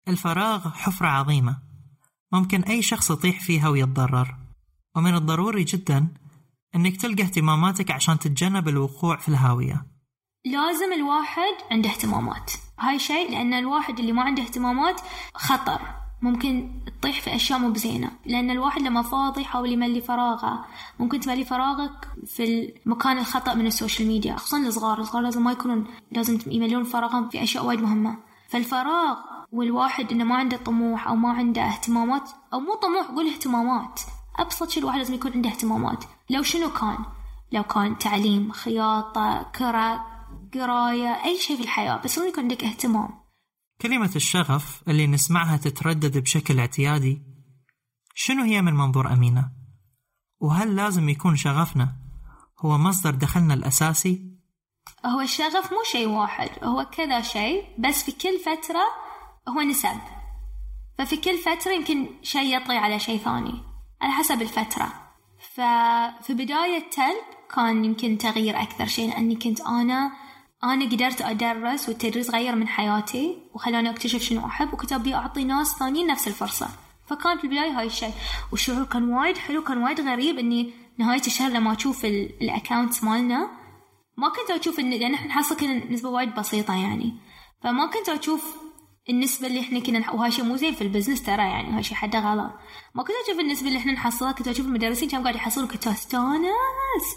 الفراغ 0.09 0.71
حفرة 0.71 1.07
عظيمة. 1.07 1.59
ممكن 2.33 2.62
أي 2.62 2.83
شخص 2.83 3.11
يطيح 3.11 3.40
فيها 3.40 3.69
ويتضرر. 3.69 4.37
ومن 4.97 5.14
الضروري 5.14 5.64
جدا 5.64 6.09
أنك 6.77 6.97
تلقى 6.97 7.23
اهتماماتك 7.23 7.90
عشان 7.90 8.19
تتجنب 8.19 8.69
الوقوع 8.69 9.16
في 9.16 9.29
الهاوية. 9.29 9.87
لازم 10.45 10.93
الواحد 10.93 11.55
عنده 11.71 11.90
اهتمامات. 11.90 12.53
هاي 12.79 12.99
شيء 12.99 13.31
لأن 13.31 13.55
الواحد 13.55 13.99
اللي 13.99 14.12
ما 14.12 14.23
عنده 14.23 14.43
اهتمامات 14.43 15.01
خطر. 15.35 16.00
ممكن 16.23 16.71
تطيح 17.01 17.21
في 17.21 17.35
أشياء 17.35 17.59
مو 17.59 17.71
بزينة. 17.71 18.11
لأن 18.27 18.51
الواحد 18.51 18.83
لما 18.83 19.03
فاضي 19.03 19.41
يحاول 19.41 19.73
يملي 19.73 20.01
فراغه. 20.01 20.65
ممكن 20.99 21.21
تملي 21.21 21.45
فراغك 21.45 22.09
في 22.27 22.73
المكان 22.87 23.19
الخطأ 23.19 23.55
من 23.55 23.67
ال 23.66 23.73
social 23.73 24.09
media 24.09 24.37
خصوصا 24.37 24.59
الصغار. 24.59 25.01
الصغار 25.01 25.23
لازم 25.23 25.45
ما 25.45 25.53
يكونون 25.53 25.87
لازم 26.13 26.39
يملون 26.47 26.85
فراغهم 26.85 27.29
في 27.29 27.43
أشياء 27.43 27.67
وايد 27.67 27.83
مهمة. 27.83 28.17
فالفراغ 28.49 29.17
والواحد 29.53 30.13
إنه 30.13 30.25
ما 30.25 30.37
عنده 30.37 30.57
طموح 30.57 31.09
أو 31.09 31.17
ما 31.17 31.33
عنده 31.33 31.63
اهتمامات 31.63 32.31
أو 32.53 32.61
مو 32.61 32.75
طموح 32.75 33.07
قول 33.07 33.29
اهتمامات. 33.29 34.01
أبسط 34.39 34.71
شيء 34.71 34.83
الواحد 34.83 34.99
لازم 34.99 35.15
يكون 35.15 35.33
عنده 35.33 35.51
اهتمامات. 35.51 36.05
لو 36.31 36.43
شنو 36.43 36.71
كان؟ 36.71 36.99
لو 37.53 37.63
كان 37.63 37.99
تعليم 37.99 38.53
خياطة 38.53 39.43
كرة 39.43 40.07
قراية 40.55 41.25
أي 41.25 41.39
شيء 41.39 41.57
في 41.57 41.63
الحياة. 41.63 42.01
بس 42.05 42.19
لازم 42.19 42.31
يكون 42.31 42.43
عندك 42.43 42.65
اهتمام. 42.65 43.20
كلمة 43.83 44.11
الشغف 44.16 44.83
اللي 44.88 45.07
نسمعها 45.07 45.57
تتردد 45.57 46.19
بشكل 46.19 46.59
اعتيادي 46.59 47.23
شنو 48.14 48.43
هي 48.43 48.62
من 48.62 48.75
منظور 48.75 49.12
أمينة؟ 49.12 49.51
وهل 50.40 50.77
لازم 50.77 51.09
يكون 51.09 51.37
شغفنا 51.37 51.97
هو 52.59 52.79
مصدر 52.79 53.11
دخلنا 53.11 53.55
الأساسي؟ 53.55 54.31
هو 55.07 55.21
الشغف 55.21 55.73
مو 55.73 55.83
شيء 55.93 56.09
واحد 56.09 56.51
هو 56.62 56.85
كذا 56.93 57.21
شيء 57.21 57.64
بس 57.79 58.03
في 58.03 58.12
كل 58.12 58.38
فترة 58.38 58.85
هو 59.49 59.61
نسب 59.61 60.01
ففي 60.99 61.16
كل 61.16 61.38
فترة 61.38 61.73
يمكن 61.73 62.09
شيء 62.23 62.57
يطغي 62.57 62.77
على 62.77 62.99
شيء 62.99 63.19
ثاني 63.19 63.62
على 64.01 64.12
حسب 64.12 64.43
الفترة 64.43 64.93
ففي 65.55 66.35
بداية 66.35 66.90
تل 66.90 67.21
كان 67.55 67.85
يمكن 67.85 68.19
تغيير 68.19 68.62
أكثر 68.62 68.87
شيء 68.87 69.09
لأني 69.09 69.37
كنت 69.37 69.61
أنا 69.61 70.12
أنا 70.64 70.85
قدرت 70.85 71.23
أدرس 71.23 71.88
والتدريس 71.88 72.31
غير 72.31 72.57
من 72.57 72.68
حياتي 72.68 73.38
وخلاني 73.55 73.90
أكتشف 73.90 74.23
شنو 74.23 74.46
أحب 74.46 74.73
وكنت 74.73 74.92
أبي 74.92 75.14
أعطي 75.14 75.44
ناس 75.44 75.75
ثانيين 75.79 76.07
نفس 76.07 76.29
الفرصة. 76.29 76.68
فكان 77.07 77.38
في 77.38 77.44
البداية 77.44 77.79
هاي 77.79 77.87
الشيء. 77.87 78.12
والشعور 78.53 78.85
كان 78.85 79.12
وايد 79.12 79.38
حلو 79.38 79.64
كان 79.64 79.79
وايد 79.79 80.01
غريب 80.01 80.38
إني 80.38 80.73
نهاية 80.99 81.20
الشهر 81.27 81.51
لما 81.51 81.73
أشوف 81.73 82.05
ال 82.05 82.17
account 82.17 83.05
مالنا 83.05 83.51
ما 84.16 84.29
كنت 84.29 84.51
أشوف 84.61 84.81
إن 84.81 84.90
لأن 84.90 85.14
إحنا 85.14 85.27
نحصل 85.27 85.57
كنا 85.57 85.92
نسبة 85.92 86.09
وايد 86.09 86.35
بسيطة 86.35 86.75
يعني. 86.75 87.14
فما 87.62 87.87
كنت 87.87 88.09
أشوف 88.09 88.57
النسبة 89.11 89.46
اللي 89.46 89.61
إحنا 89.61 89.81
كنا 89.81 90.11
وهاي 90.11 90.31
شيء 90.31 90.44
مو 90.44 90.57
زين 90.57 90.75
في 90.75 90.83
ال 90.83 90.87
business 90.87 91.23
ترى 91.23 91.42
يعني 91.42 91.77
هاي 91.77 91.83
شيء 91.83 91.96
حده 91.96 92.18
غلط. 92.18 92.51
ما 92.94 93.03
كنت 93.03 93.16
أشوف 93.27 93.40
النسبة 93.40 93.68
اللي 93.68 93.79
إحنا 93.79 93.92
نحصلها 93.92 94.33
كنت 94.33 94.49
أشوف 94.49 94.66
المدرسين 94.66 95.09
كانوا 95.09 95.25
قاعد 95.25 95.37
يحصلون 95.37 95.68
كنت 95.68 95.87
أستانس. 95.87 97.16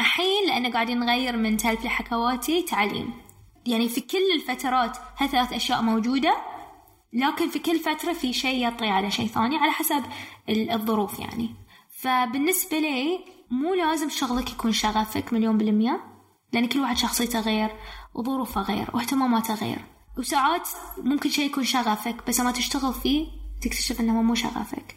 الحين 0.00 0.48
لأن 0.48 0.72
قاعدين 0.72 0.98
نغير 0.98 1.36
من 1.36 1.56
تلب 1.56 1.84
لحكواتي 1.84 2.62
تعليم. 2.62 3.12
يعني 3.66 3.88
في 3.88 4.00
كل 4.00 4.32
الفترات 4.34 4.98
هالثلاث 5.18 5.52
أشياء 5.52 5.82
موجودة 5.82 6.36
لكن 7.12 7.48
في 7.48 7.58
كل 7.58 7.78
فترة 7.78 8.12
في 8.12 8.32
شيء 8.32 8.68
يطغي 8.68 8.88
على 8.88 9.10
شيء 9.10 9.26
ثاني 9.26 9.56
على 9.56 9.72
حسب 9.72 10.02
الظروف 10.48 11.18
يعني. 11.18 11.54
فبالنسبة 11.90 12.78
لي 12.78 13.20
مو 13.50 13.74
لازم 13.74 14.08
شغلك 14.08 14.50
يكون 14.50 14.72
شغفك 14.72 15.32
مليون 15.32 15.58
بالمية 15.58 16.00
لأن 16.52 16.68
كل 16.68 16.80
واحد 16.80 16.96
شخصيته 16.96 17.40
غير 17.40 17.70
وظروفه 18.14 18.62
غير 18.62 18.90
واهتماماته 18.94 19.54
غير. 19.54 19.78
وساعات 20.18 20.68
ممكن 20.98 21.30
شيء 21.30 21.46
يكون 21.46 21.64
شغفك 21.64 22.26
بس 22.28 22.40
لما 22.40 22.52
تشتغل 22.52 22.94
فيه 22.94 23.26
تكتشف 23.62 24.00
إنه 24.00 24.22
مو 24.22 24.34
شغفك. 24.34 24.96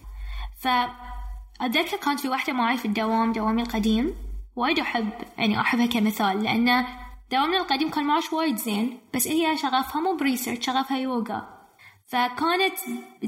فأتذكر 0.61 1.97
كانت 1.97 2.19
في 2.19 2.29
واحدة 2.29 2.53
معي 2.53 2.77
في 2.77 2.85
الدوام 2.85 3.31
دوامي 3.31 3.61
القديم 3.61 4.15
وايد 4.55 4.79
أحب 4.79 5.09
يعني 5.37 5.59
أحبها 5.61 5.85
كمثال 5.85 6.43
لأن 6.43 6.85
دوامنا 7.31 7.57
القديم 7.57 7.89
كان 7.89 8.03
معاش 8.03 8.33
وايد 8.33 8.55
زين 8.55 8.99
بس 9.13 9.27
هي 9.27 9.57
شغفها 9.57 10.01
مو 10.01 10.15
بريسيرش 10.15 10.65
شغفها 10.65 10.97
يوغا. 10.97 11.61
فكانت 12.07 12.77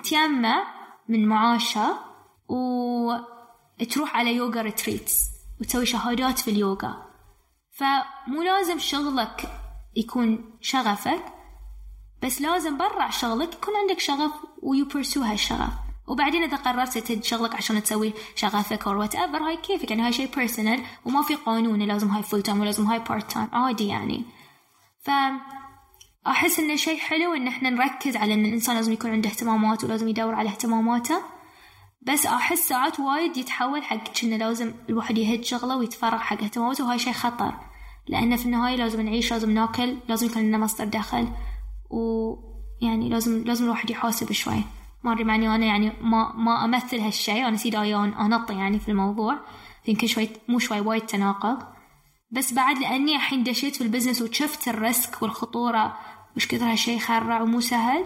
تلم 0.04 0.64
من 1.10 1.28
معاشها 1.28 2.06
وتروح 2.48 4.16
على 4.16 4.36
yoga 4.36 4.62
retreats 4.62 5.20
وتسوي 5.62 5.86
شهادات 5.86 6.40
في 6.40 6.52
اليوغا. 6.52 7.14
فمو 7.78 8.42
لازم 8.42 8.80
شغلك 8.80 9.60
يكون 9.96 10.58
شغفك 10.62 11.24
بس 12.24 12.42
لازم 12.42 12.78
برا 12.78 13.10
شغلك 13.10 13.54
يكون 13.54 13.74
عندك 13.76 14.00
شغف 14.00 14.32
و 14.62 14.86
you 14.86 14.98
pursue 14.98 15.22
هالشغف. 15.22 15.74
وبعدين 16.08 16.44
إذا 16.44 16.58
قررت 16.58 16.98
تهد 16.98 17.24
شغلك 17.24 17.56
عشان 17.56 17.84
تسوي 17.84 18.14
شغفك 18.36 18.88
أو 18.88 19.00
whatever 19.00 19.38
هاي 19.38 19.58
كيفك؟ 19.58 19.90
يعني 19.92 20.04
هاي 20.04 20.14
شيء 20.14 20.36
personal 20.36 20.84
وما 21.06 21.22
في 21.22 21.36
قانون 21.36 21.82
لازم 21.82 22.08
هاي 22.08 22.24
full 22.24 22.42
time 22.42 22.60
ولازم 22.62 22.86
هاي 22.86 23.00
part 23.00 23.32
time 23.32 23.48
عادي 23.54 23.88
يعني. 23.88 24.26
ف 25.02 25.10
أحس 26.28 26.60
إنه 26.60 26.76
شيء 26.76 27.00
حلو 27.00 27.34
إن 27.34 27.48
إحنا 27.48 27.70
نركز 27.70 28.18
على 28.18 28.34
إن 28.34 28.46
الإنسان 28.46 28.76
لازم 28.76 28.94
يكون 28.94 29.12
عنده 29.12 29.30
اهتمامات 29.30 29.84
ولازم 29.84 30.08
يدور 30.08 30.36
على 30.36 30.50
اهتماماته. 30.50 31.22
بس 32.02 32.26
أحس 32.26 32.60
ساعات 32.60 33.00
وايد 33.00 33.38
يتحول 33.38 33.84
حق 33.84 34.24
إنه 34.24 34.38
لازم 34.38 34.74
الواحد 34.90 35.18
يهد 35.18 35.44
شغله 35.44 35.78
ويتفرغ 35.78 36.18
حق 36.18 36.44
اهتماماته 36.44 36.86
وهاي 36.86 37.00
شيء 37.00 37.14
خطر. 37.14 37.54
لأن 38.08 38.36
في 38.38 38.46
النهاية 38.46 38.76
لازم 38.76 39.02
نعيش 39.02 39.32
لازم 39.34 39.52
ناكل 39.52 39.98
لازم 40.10 40.28
يكون 40.28 40.42
لنا 40.42 40.58
مصدر 40.58 40.86
دخل. 40.86 41.28
ويعني 41.94 43.10
لازم 43.10 43.44
لازم 43.44 43.66
الواحد 43.66 43.90
يحاسب 43.90 44.32
شوي. 44.32 44.64
ما 45.04 45.14
أدري 45.14 45.24
معني 45.24 45.56
أنا 45.56 45.66
يعني 45.66 45.92
ما 46.02 46.34
ما 46.36 46.66
أمثل 46.66 47.00
هالشيء. 47.00 47.48
أنا 47.48 47.58
سيدا 47.58 48.04
أنط 48.04 48.52
يعني 48.52 48.80
في 48.80 48.90
الموضوع. 48.92 49.40
يمكن 49.88 50.08
شوي 50.08 50.30
مو 50.48 50.60
شوي 50.60 50.80
وايد 50.80 51.06
تناقض. 51.06 51.58
بس 52.32 52.54
بعد 52.54 52.78
لأني 52.78 53.16
الحين 53.16 53.44
دشيت 53.44 53.76
في 53.76 53.84
ال 53.84 53.88
business 53.88 54.22
وشفت 54.22 54.68
ال 54.68 54.79
risk 54.79 55.22
والخطورة 55.22 55.98
وش 56.36 56.48
كثر 56.48 56.72
هالشيء 56.72 57.00
خرع 57.00 57.42
ومو 57.42 57.60
سهل 57.60 58.06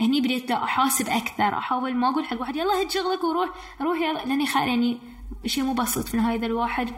هني 0.00 0.20
بديت 0.20 0.50
لا 0.50 0.64
أحاسب 0.64 1.08
أكثر. 1.08 1.58
أحاول 1.58 1.94
ما 1.94 2.08
أقول 2.08 2.24
حق 2.24 2.40
واحد 2.40 2.56
يلا 2.56 2.82
هد 2.82 2.90
شغلك 2.90 3.24
وروح 3.24 3.48
روح 3.80 3.98
يلا. 3.98 4.24
لأني 4.24 4.46
خير 4.46 4.62
يعني 4.62 4.98
شيء 5.46 5.64
مو 5.64 5.72
بسيط 5.72 6.08
في 6.08 6.14
النهايه 6.14 6.36
اذا 6.36 6.46
الواحد. 6.46 6.88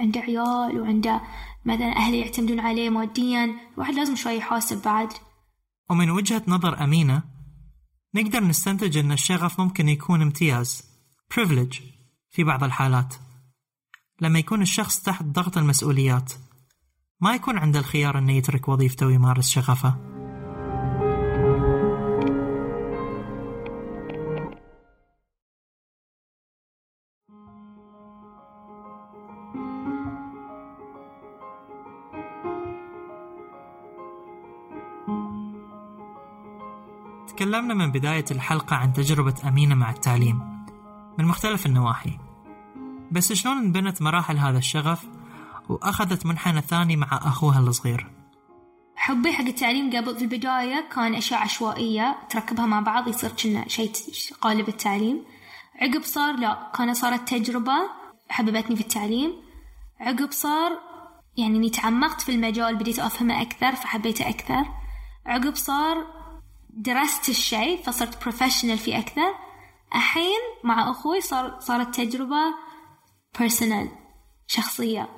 عنده 0.00 0.20
عيال 0.20 0.80
وعنده 0.80 1.20
مثلا 1.64 1.96
اهله 1.96 2.16
يعتمدون 2.16 2.60
عليه 2.60 2.90
ماديا. 2.90 3.56
الواحد 3.74 3.94
لازم 3.94 4.16
شوي 4.16 4.32
يحاسب 4.32 4.82
بعد. 4.82 5.12
ومن 5.90 6.10
وجهة 6.10 6.42
نظر 6.48 6.84
أمينة 6.84 7.22
نقدر 8.14 8.40
نستنتج 8.40 8.98
أن 8.98 9.12
الشغف 9.12 9.60
ممكن 9.60 9.88
يكون 9.88 10.22
امتياز 10.22 10.82
privilege 11.34 11.82
في 12.30 12.44
بعض 12.44 12.64
الحالات. 12.64 13.14
لما 14.20 14.38
يكون 14.38 14.62
الشخص 14.62 15.02
تحت 15.02 15.24
ضغط 15.24 15.58
المسؤوليات 15.58 16.32
ما 17.20 17.34
يكون 17.34 17.58
عنده 17.58 17.78
الخيار 17.78 18.18
أنه 18.18 18.32
يترك 18.32 18.68
وظيفته 18.68 19.06
ويمارس 19.06 19.48
شغفه. 19.48 20.07
تكلمنا 37.58 37.74
من 37.74 37.92
بداية 37.92 38.24
الحلقة 38.30 38.76
عن 38.76 38.92
تجربة 38.92 39.34
أمينة 39.48 39.74
مع 39.74 39.90
التعليم 39.90 40.66
من 41.18 41.24
مختلف 41.24 41.66
النواحي. 41.66 42.18
بس 43.10 43.32
شلون 43.32 43.56
انبنت 43.56 44.02
مراحل 44.02 44.38
هذا 44.38 44.58
الشغف 44.58 45.04
وأخذت 45.68 46.26
منحنى 46.26 46.60
ثاني 46.60 46.96
مع 46.96 47.08
أخوها 47.12 47.60
الصغير؟ 47.60 48.06
حبي 48.96 49.32
حق 49.32 49.44
التعليم 49.44 49.96
قبل 49.96 50.16
في 50.16 50.22
البداية 50.22 50.88
كان 50.94 51.14
أشياء 51.14 51.40
عشوائية 51.40 52.18
تركبها 52.30 52.66
مع 52.66 52.80
بعض 52.80 53.08
يصير 53.08 53.30
كنا 53.30 53.68
شيء 53.68 53.92
قالب 54.40 54.68
التعليم. 54.68 55.24
عقب 55.80 56.02
صار 56.02 56.36
لا 56.36 56.72
كانت 56.74 56.96
صارت 56.96 57.28
تجربة 57.28 57.78
حببتني 58.28 58.76
في 58.76 58.82
التعليم. 58.82 59.32
عقب 60.00 60.32
صار 60.32 60.72
يعني 61.36 61.70
تعمقت 61.70 62.20
في 62.20 62.32
المجال 62.32 62.76
بديت 62.76 62.98
أفهمه 62.98 63.42
أكثر 63.42 63.76
فحبيته 63.76 64.28
أكثر. 64.28 64.64
عقب 65.26 65.54
صار 65.54 66.17
درست 66.70 67.28
الشيء 67.28 67.82
فصرت 67.82 68.22
professional 68.22 68.78
فيه 68.78 68.98
أكثر. 68.98 69.34
الحين 69.94 70.40
مع 70.64 70.90
أخوي 70.90 71.20
صار 71.20 71.60
صارت 71.60 71.94
تجربة 71.94 72.54
personal 73.38 73.88
شخصية. 74.46 75.08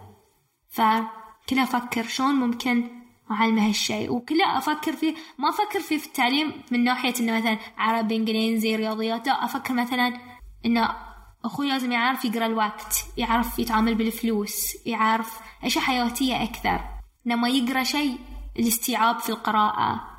فكلها 0.69 1.63
أفكر 1.63 2.03
شلون 2.03 2.35
ممكن 2.35 3.01
أعلمه 3.31 3.69
هالشيء. 3.69 4.13
وكلها 4.13 4.59
أفكر 4.59 4.93
فيه 4.93 5.15
ما 5.39 5.49
أفكر 5.49 5.81
فيه 5.81 5.99
في 5.99 6.07
التعليم 6.07 6.63
من 6.71 6.85
ناحية 6.85 7.15
إنه 7.21 7.39
مثلا 7.39 7.59
عربي 7.79 8.17
إنجليزي 8.17 8.77
رياضيات 8.77 9.27
لا 9.27 9.45
أفكر 9.45 9.75
مثلا 9.75 10.21
إنه 10.67 10.97
أخوي 11.45 11.69
لازم 11.69 11.93
يعرف 11.93 12.25
يقرأ 12.25 12.47
الوقت 12.47 13.05
يعرف 13.17 13.59
يتعامل 13.59 13.95
بالفلوس 13.95 14.77
يعرف 14.87 15.41
أشياء 15.65 15.85
حياتية 15.85 16.43
أكثر. 16.43 16.81
لما 17.25 17.49
يقرأ 17.49 17.83
شيء 17.83 18.19
الاستيعاب 18.59 19.19
في 19.19 19.29
القراءة. 19.31 20.10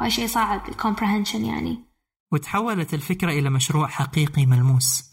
وهذا 0.00 0.10
شيء 0.10 0.26
صعب 0.26 0.68
الكومبرهنشن 0.68 1.44
يعني. 1.44 1.78
وتحولت 2.32 2.94
الفكرة 2.94 3.32
إلى 3.32 3.50
مشروع 3.50 3.88
حقيقي 3.88 4.46
ملموس 4.46 5.10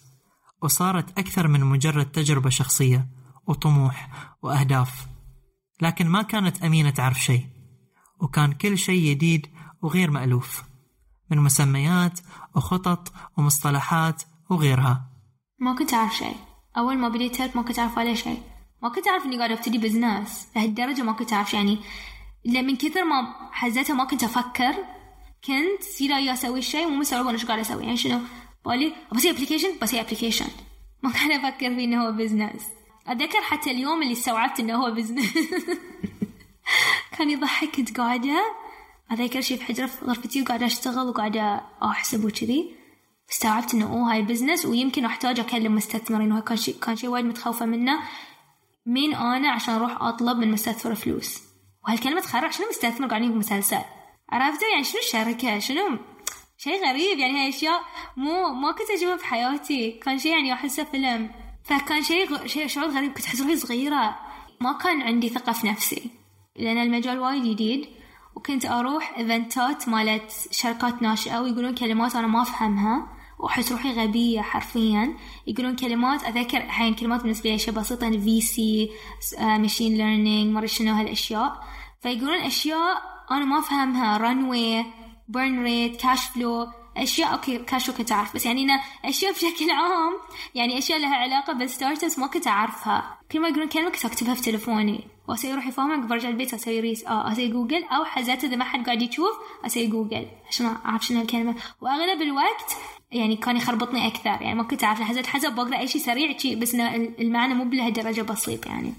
وصارت 0.64 1.20
أكثر 1.20 1.48
من 1.48 1.64
مجرد 1.64 2.12
تجربة 2.12 2.50
شخصية 2.50 3.08
وطموح 3.48 4.10
وأهداف. 4.42 5.08
لكن 5.82 6.08
ما 6.08 6.22
كانت 6.22 6.64
أمينة 6.64 6.90
تعرف 6.90 7.24
شيء 7.24 7.46
وكان 8.22 8.52
كل 8.52 8.78
شيء 8.78 9.10
جديد 9.10 9.48
وغير 9.82 10.12
مألوف 10.12 10.64
من 11.32 11.38
مسميات 11.38 12.20
وخطط 12.56 13.14
ومصطلحات 13.38 14.24
وغيرها. 14.50 15.10
ما 15.60 15.76
كنت 15.76 15.94
أعرف 15.94 16.16
شيء. 16.16 16.36
أول 16.78 16.98
ما 16.98 17.10
بديت 17.10 17.56
ما 17.58 17.62
كنت 17.62 17.80
أعرف 17.80 17.98
ولا 17.98 18.14
شيء. 18.14 18.42
ما 18.84 18.90
كنت 18.90 19.08
أعرف 19.08 19.26
إني 19.26 19.38
قاعدة 19.38 19.54
أبتدي 19.54 19.78
business 19.78 20.48
لهالدرجة 20.56 21.02
ما 21.02 21.12
كنت 21.12 21.34
أعرف 21.34 21.54
يعني 21.54 21.80
من 22.46 22.76
كثر 22.76 23.04
ما 23.04 23.36
حزتها 23.52 23.94
ما 23.94 24.06
كنت 24.06 24.24
أفكر 24.24 24.76
كنت 25.46 25.82
سيدا 25.82 26.18
يا 26.18 26.34
أسوي 26.34 26.60
الشيء 26.60 26.88
مو 26.88 26.96
مستوعبة 26.96 27.30
أنا 27.30 27.38
إيش 27.38 27.46
قاعدة 27.46 27.62
أسوي؟ 27.62 27.84
يعني 27.84 27.98
شنو؟ 27.98 28.20
بالي 28.66 28.94
بسوي 29.12 29.32
application 29.32 29.70
بسوي 29.82 30.02
application 30.02 30.48
ما 31.04 31.12
كان 31.12 31.32
أفكر 31.32 31.76
فيه 31.76 31.86
إنه 31.86 32.08
هو 32.08 32.12
business 32.12 32.64
أتذكر 33.08 33.42
حتى 33.42 33.72
اليوم 33.72 34.02
اللي 34.02 34.14
استوعبت 34.14 34.60
إنه 34.60 34.76
هو 34.76 34.92
business 34.92 35.34
كان 37.18 37.30
يضحك 37.30 37.76
كنت 37.76 37.98
قاعدة 37.98 38.58
أتذكر 39.12 39.42
شي 39.42 39.58
في 39.58 39.64
حجرة 39.64 39.86
في 39.86 40.06
غرفتي 40.06 40.42
وقاعدة 40.42 40.66
أشتغل 40.66 41.08
وقاعدة 41.08 41.62
أحسب 41.84 42.26
وكذي. 42.26 42.76
استوعبت 43.32 43.74
إنه 43.74 43.86
أوه 43.86 44.14
هاي 44.14 44.22
business 44.22 44.66
ويمكن 44.66 45.06
أحتاج 45.06 45.40
أكلم 45.40 45.76
مستثمرين 45.76 46.32
وهاي 46.32 46.42
كان 46.42 46.58
شيء 46.58 46.76
كان 46.80 46.96
شيء 46.96 47.10
وايد 47.10 47.26
متخوفة 47.26 47.66
منه. 47.66 48.00
مين 48.86 49.16
أنا 49.16 49.52
عشان 49.52 49.74
أروح 49.74 50.02
أطلب 50.02 50.38
من 50.38 50.52
مستثمر 50.52 50.96
فلوس؟ 50.96 51.47
وهالكلمة 51.88 52.22
تخرع 52.22 52.50
شنو 52.50 52.68
مستثمر؟ 52.70 53.08
قاعدين 53.08 53.32
بمسلسل 53.32 53.82
عرفتوا 54.30 54.68
يعني 54.68 54.84
شنو 54.84 55.02
الشركة؟ 55.02 55.60
شنو 55.60 56.00
شيء 56.58 56.90
غريب. 56.90 57.20
يعني 57.20 57.40
هاي 57.40 57.50
أشياء 57.50 57.82
مو 58.18 58.54
ما 58.54 58.72
كنت 58.72 58.90
أشوفها 58.90 59.18
في 59.18 59.26
حياتي. 59.26 59.92
كان 59.92 60.20
شيء 60.20 60.32
يعني 60.32 60.54
أحسه 60.54 60.84
فيلم. 60.84 61.32
فكان 61.64 62.04
شيء 62.04 62.34
غ... 62.34 62.46
شيء 62.48 62.68
شعور 62.68 62.90
غريب. 62.90 63.14
كنت 63.14 63.26
أحس 63.26 63.42
روحي 63.42 63.56
صغيرة. 63.56 64.16
ما 64.62 64.74
كان 64.74 65.02
عندي 65.02 65.30
ثقة 65.30 65.52
في 65.52 65.68
نفسي. 65.68 66.12
لأن 66.56 66.78
المجال 66.78 67.20
وايد 67.20 67.44
جديد. 67.44 67.88
وكنت 68.36 68.66
أروح 68.66 69.18
إيفنتات 69.18 69.90
مالت 69.90 70.32
شركات 70.52 71.02
ناشئة 71.02 71.40
ويقولون 71.40 71.76
كلمات 71.76 72.16
أنا 72.16 72.28
ما 72.28 72.42
أفهمها. 72.42 73.18
وأحس 73.40 73.72
روحي 73.72 73.92
غبية 73.92 74.42
حرفيا. 74.42 75.18
يقولون 75.48 75.76
كلمات. 75.76 76.24
أذكر 76.24 76.58
الحين 76.58 76.94
كلمات 76.94 77.22
بالنسبة 77.22 77.50
لي 77.50 77.56
أشياء 77.56 77.76
بسيطة. 77.76 78.10
VC 78.10 78.92
machine 79.42 79.98
learning 79.98 80.54
ما 80.54 80.66
شنو 80.66 80.94
هالأشياء. 80.94 81.68
فيقولون 82.02 82.38
أشياء 82.38 83.02
أنا 83.32 83.46
ما 83.46 83.60
أفهمها 83.60 84.18
runway 84.18 84.86
burn 85.28 85.64
rate 85.64 86.02
cash 86.02 86.26
flow 86.26 86.68
أشياء 86.98 87.34
okay 87.34 87.58
cash 87.58 87.90
كنت 87.92 88.12
أعرف 88.12 88.36
بس 88.36 88.46
يعني 88.46 88.64
أنا 88.64 88.82
أشياء 89.06 89.32
بشكل 89.32 89.70
عام 89.70 90.14
يعني 90.56 90.78
أشياء 90.78 91.00
لها 91.00 91.16
علاقة 91.16 91.54
بال 91.54 91.68
startup 91.68 92.20
ما 92.20 92.28
كنت 92.28 92.48
أعرفها. 92.48 93.18
كل 93.32 93.40
ما 93.40 93.48
يقولون 93.48 93.70
كلمة 93.70 93.90
كنت 93.90 94.06
أكتبها 94.06 94.34
في 94.34 94.42
تلفوني 94.42 95.08
وأسوي 95.28 95.54
روحي 95.54 95.72
فاهمة 95.72 96.08
برجع 96.08 96.30
البيت 96.30 96.54
أسوي 96.54 96.80
res 96.80 97.06
آه 97.06 97.32
أسوي 97.32 97.48
جوجل 97.48 97.84
أو 97.84 98.06
حزات 98.06 98.44
إذا 98.44 98.56
ما 98.56 98.64
حد 98.64 98.86
قاعد 98.86 99.02
يشوف 99.02 99.32
أسوي 99.66 99.88
جوجل 99.88 100.28
عشان 100.50 100.76
أعرف 100.86 101.06
شنو 101.06 101.22
الكلمة. 101.22 101.56
وأغلب 101.82 102.22
الوقت 102.22 102.78
يعني 103.12 103.36
كان 103.36 103.58
يخربطني 103.58 104.08
أكثر 104.08 104.42
يعني 104.42 104.56
ما 104.56 104.64
كنت 104.64 104.84
أعرف 104.84 105.02
حزتها 105.02 105.28
بس 105.28 105.56
بقرأ 105.56 105.80
أي 105.80 105.88
شيء 105.88 106.02
سريع 106.02 106.38
شيء 106.38 106.60
بس 106.60 106.76
المعنى 107.20 107.54
مو 107.54 107.64
بلهالدرجة 107.64 108.22
بسيط 108.22 108.66
يعني. 108.66 108.94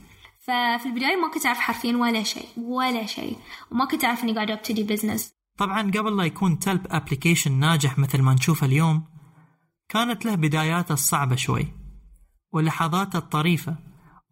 ففي 0.48 0.86
البداية 0.86 1.16
ما 1.16 1.30
كنت 1.30 1.46
أعرف 1.46 1.58
حرفيا 1.58 1.96
ولا 1.96 2.22
شيء 2.22 2.48
ولا 2.56 3.06
شيء 3.06 3.38
وما 3.70 3.84
كنت 3.84 4.04
أعرف 4.04 4.24
إني 4.24 4.34
قاعدة 4.34 4.54
أبتدي 4.54 4.82
business 4.82 5.32
طبعا 5.58 5.82
قبل 5.82 6.16
لا 6.16 6.24
يكون 6.24 6.58
تلب 6.58 6.86
application 6.90 7.52
ناجح 7.52 7.98
مثل 7.98 8.22
ما 8.22 8.34
نشوفه 8.34 8.66
اليوم 8.66 9.04
كانت 9.88 10.24
له 10.24 10.34
بداياته 10.34 10.92
الصعبة 10.92 11.36
شوي 11.36 11.66
ولحظاته 12.52 13.16
الطريفة 13.16 13.76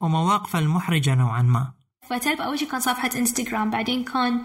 ومواقفه 0.00 0.58
المحرجة 0.58 1.14
نوعا 1.14 1.42
ما. 1.42 1.72
فتلب 2.08 2.40
أول 2.40 2.58
شيء 2.58 2.68
كان 2.68 2.80
صفحة 2.80 3.10
انستغرام 3.16 3.70
بعدين 3.70 4.04
كان 4.04 4.42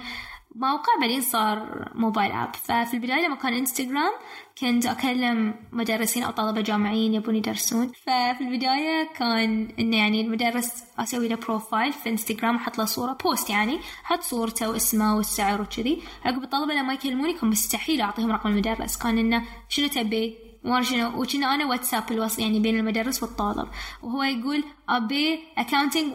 موقع 0.56 1.00
بعدين 1.02 1.22
صار 1.22 1.90
mobile 1.96 2.32
app. 2.32 2.56
ففي 2.56 2.94
البداية 2.94 3.26
لما 3.26 3.36
كان 3.36 3.54
إنستغرام 3.54 4.12
كنت 4.58 4.86
أكلم 4.86 5.56
مدرسين 5.72 6.24
أو 6.24 6.32
طلبة 6.32 6.62
جامعيين 6.62 7.14
يبون 7.14 7.36
يدرسون. 7.36 7.88
ففي 7.88 8.42
البداية 8.42 9.10
كان 9.16 9.68
إنه 9.80 9.98
يعني 9.98 10.22
المدرس 10.22 10.84
أسوي 11.00 11.28
له 11.28 11.36
profile 11.36 11.94
في 11.94 12.10
إنستغرام 12.10 12.56
أحط 12.56 12.78
له 12.78 12.86
صورة 12.86 13.18
post 13.24 13.50
يعني 13.50 13.80
أحط 14.06 14.22
صورته 14.22 14.70
واسمه 14.70 15.16
والسعر 15.18 15.62
وكذي. 15.62 16.02
عقب 16.26 16.44
الطلبة 16.44 16.74
لما 16.74 16.94
يكلموني 16.94 17.34
كان 17.34 17.50
مستحيل 17.50 18.02
أعطيهم 18.02 18.32
رقم 18.32 18.50
المدرس. 18.50 18.98
كان 18.98 19.18
إنه 19.18 19.44
شنو 19.70 19.88
تبي؟ 19.88 20.51
ما 20.64 20.82
شنو 20.82 21.22
وكنت 21.22 21.56
أنا 21.56 21.66
واسطة 21.66 22.12
الوصل 22.12 22.42
يعني 22.42 22.60
بين 22.60 22.80
المدرس 22.80 23.24
والطالب. 23.24 23.68
وهو 24.04 24.24
يقول 24.24 24.64
أبي 24.90 25.40
accounting 25.58 26.14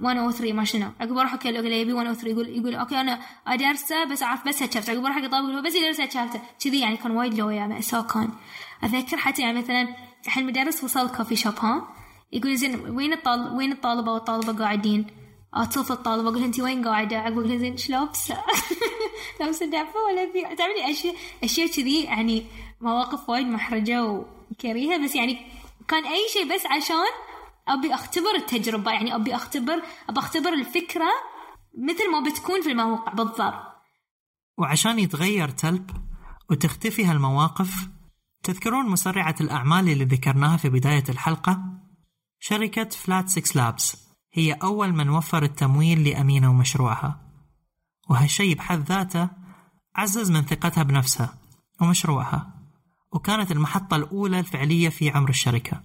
103 0.00 0.52
ما 0.52 0.64
شنو. 0.64 0.88
عقب 1.00 1.18
أروح 1.18 1.32
okay 1.32 1.50
له 1.50 1.58
يبي 1.60 1.92
103 1.92 2.28
يقول 2.28 2.48
يقول 2.48 2.74
okay 2.74 3.00
أنا 3.00 3.20
أدرسه 3.46 4.04
بس 4.04 4.22
أعرف 4.22 4.48
بس 4.48 4.62
هال 4.62 4.68
chapter. 4.68 4.92
عقب 4.92 5.04
أروح 5.04 5.16
الطالب 5.16 5.50
يقول 5.50 5.62
بس 5.62 5.74
يدرس 5.74 6.00
هال 6.00 6.08
chapter. 6.08 6.40
كذي 6.64 6.80
يعني 6.80 6.96
كان 6.96 7.10
وايد 7.10 7.34
لو 7.34 7.50
يعني 7.50 7.74
مأساة 7.74 8.02
كان 8.02 8.30
اذكر 8.84 9.16
حتى 9.16 9.42
يعني 9.42 9.58
مثلا 9.58 9.88
الحين 10.26 10.42
المدرس 10.42 10.84
وصل 10.84 11.16
coffee 11.16 11.36
shop 11.36 11.54
ها؟ 11.58 11.88
يقول 12.32 12.56
زين 12.56 12.80
وين 12.90 13.12
الطالب 13.12 13.52
وين 13.52 13.72
الطالبة 13.72 14.12
والطالبة 14.12 14.64
قاعدين؟ 14.64 15.06
اتصل 15.54 15.94
الطالبة 15.94 16.28
أقول 16.28 16.44
انت 16.44 16.60
وين 16.60 16.88
قاعدة؟ 16.88 17.18
عقب 17.18 17.32
أقول 17.32 17.58
زين 17.58 17.72
إيش 17.72 17.90
لابسه 17.90 18.36
لابسه 19.40 19.66
دفة 19.66 20.00
ولا 20.00 20.32
في 20.32 20.56
تعملي 20.56 20.90
اشياء 20.90 21.14
أشياء 21.44 21.68
كذي 21.68 22.04
يعني 22.04 22.44
مواقف 22.80 23.28
وايد 23.28 23.46
محرجة 23.46 24.04
وكريهة 24.04 25.04
بس 25.04 25.14
يعني 25.14 25.38
كان 25.88 26.04
أي 26.04 26.28
شيء 26.32 26.54
بس 26.54 26.66
عشان 26.66 27.06
أبي 27.68 27.94
أختبر 27.94 28.34
التجربة 28.36 28.90
يعني 28.90 29.14
أبي 29.14 29.34
أختبر 29.34 29.82
أبي 30.08 30.18
أختبر 30.18 30.52
الفكرة 30.52 31.10
مثل 31.78 32.10
ما 32.12 32.30
بتكون 32.30 32.62
في 32.62 32.70
الموقع 32.70 33.12
بالضبط. 33.12 33.54
وعشان 34.58 34.98
يتغير 34.98 35.48
تلب 35.48 35.90
وتختفي 36.50 37.04
هالمواقف 37.04 37.88
تذكرون 38.42 38.88
مسرعة 38.88 39.34
الأعمال 39.40 39.88
اللي 39.88 40.04
ذكرناها 40.04 40.56
في 40.56 40.68
بداية 40.68 41.04
الحلقة؟ 41.08 41.62
شركة 42.38 42.88
فلات 42.88 43.28
سكس 43.28 43.56
لابس 43.56 43.96
هي 44.32 44.52
أول 44.52 44.92
من 44.92 45.08
وفر 45.08 45.42
التمويل 45.42 46.08
لأمينة 46.08 46.50
ومشروعها. 46.50 47.20
وهالشي 48.10 48.54
بحد 48.54 48.88
ذاته 48.88 49.28
عزز 49.96 50.30
من 50.30 50.42
ثقتها 50.42 50.82
بنفسها 50.82 51.38
ومشروعها. 51.80 52.55
وكانت 53.16 53.50
المحطة 53.50 53.96
الأولى 53.96 54.40
الفعلية 54.40 54.88
في 54.88 55.10
عمر 55.10 55.28
الشركة. 55.28 55.82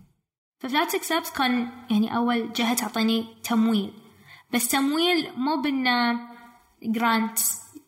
ففلاتك 0.60 1.04
سابس 1.04 1.32
كان 1.32 1.70
يعني 1.89 2.15
أول 2.15 2.54
جهة 2.54 2.74
تعطيني 2.74 3.26
تمويل. 3.44 3.94
بس 4.54 4.67
تمويل 4.67 5.32
مو 5.38 5.62
بأنه 5.62 6.20
جرانت 6.84 7.39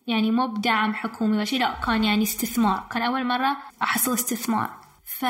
يعني 0.08 0.32
مو 0.32 0.48
بدعم 0.48 0.94
حكومي 0.94 1.36
ولا 1.36 1.46
شيء 1.46 1.60
لا 1.60 1.80
كان 1.86 2.04
يعني 2.04 2.24
استثمار. 2.24 2.88
كان 2.92 3.02
أول 3.02 3.28
مرة 3.28 3.58
أحصل 3.82 4.14
استثمار. 4.14 4.70
ف 5.06 5.24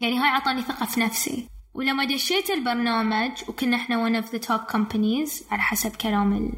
يعني 0.00 0.18
هاي 0.18 0.28
عطاني 0.28 0.62
ثقة 0.62 0.86
في 0.86 1.00
نفسي. 1.00 1.48
ولما 1.74 2.04
دشيت 2.04 2.50
البرنامج 2.50 3.32
وكنا 3.48 3.76
إحنا 3.76 4.08
one 4.08 4.24
of 4.24 4.28
the 4.28 4.38
top 4.38 4.72
companies 4.72 5.52
على 5.52 5.62
حسب 5.62 5.96
كلام 5.96 6.52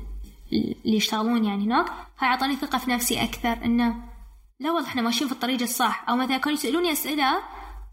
اللي 0.52 0.96
يشتغلون 0.96 1.44
يعني 1.44 1.64
هناك 1.64 1.86
هاي 2.18 2.28
عطاني 2.28 2.56
ثقة 2.56 2.78
في 2.78 2.90
نفسي 2.90 3.22
أكثر 3.22 3.64
إنه 3.64 4.13
لا 4.60 4.70
والله 4.70 4.88
إحنا 4.88 5.02
ماشيين 5.02 5.28
في 5.28 5.34
الطريق 5.34 5.62
الصح. 5.62 6.04
أو 6.08 6.16
مثلا 6.16 6.36
كانوا 6.38 6.58
يسألوني 6.58 6.92
أسئلة 6.92 7.42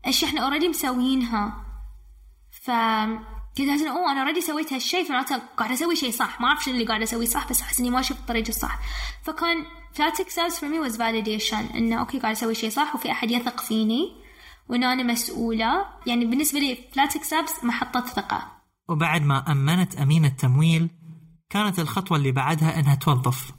اشياء 0.06 0.30
إحنا 0.30 0.42
already 0.42 0.68
مسوينها. 0.70 1.66
ف 2.52 2.72
كنت 3.58 3.70
أحس 3.70 3.82
أوه 3.82 4.12
أنا 4.12 4.22
already 4.22 4.42
سويت 4.42 4.74
هالشيء 4.74 5.04
فمعناته 5.04 5.42
قاعدة 5.58 5.74
أسوي 5.74 5.96
شيء 5.96 6.12
صح. 6.12 6.42
ما 6.42 6.48
أعرف 6.48 6.64
شنو 6.64 6.74
اللي 6.74 6.86
قاعدة 6.86 7.04
اسويه 7.04 7.26
صح 7.26 7.50
بس 7.50 7.62
أحس 7.62 7.80
إني 7.80 7.90
ماشية 7.90 8.16
في 8.16 8.22
الطريق 8.22 8.48
الصح. 8.48 8.80
فكان 9.24 9.66
Flat 9.94 10.16
Six 10.16 10.60
for 10.60 10.70
me 10.70 10.80
was 10.80 10.98
validation 10.98 11.66
إنه 11.66 12.00
okay 12.00 12.20
قاعدة 12.20 12.38
أسوي 12.38 12.56
شيء 12.56 12.70
صح 12.70 12.96
وفي 12.96 13.12
أحد 13.12 13.32
يثق 13.32 13.60
فيني 13.60 14.12
وان 14.70 14.84
أنا 14.84 15.04
مسؤولة. 15.04 15.86
يعني 16.08 16.26
بالنسبة 16.26 16.60
لي 16.60 16.78
Flat 16.94 17.12
Six 17.12 17.64
محطة 17.64 18.02
ثقة. 18.02 18.62
وبعد 18.90 19.22
ما 19.22 19.52
أمنت 19.52 20.26
التمويل 20.26 20.90
كانت 21.50 21.80
الخطوة 21.80 22.18
اللي 22.18 22.32
بعدها 22.32 22.80
إنها 22.80 22.96
توظف 22.96 23.52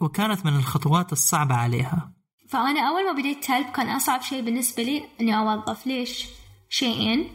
وكانت 0.00 0.46
من 0.46 0.56
الخطوات 0.56 1.12
الصعبة 1.12 1.54
عليها. 1.54 2.15
فأنا 2.48 2.80
أول 2.80 3.04
ما 3.04 3.12
بديت 3.12 3.44
تلب 3.44 3.66
كان 3.66 3.88
أصعب 3.88 4.22
شيء 4.22 4.40
بالنسبة 4.42 4.82
لي 4.82 5.02
إني 5.20 5.38
أوظف. 5.38 5.86
ليش؟ 5.86 6.26
شيئين. 6.68 7.28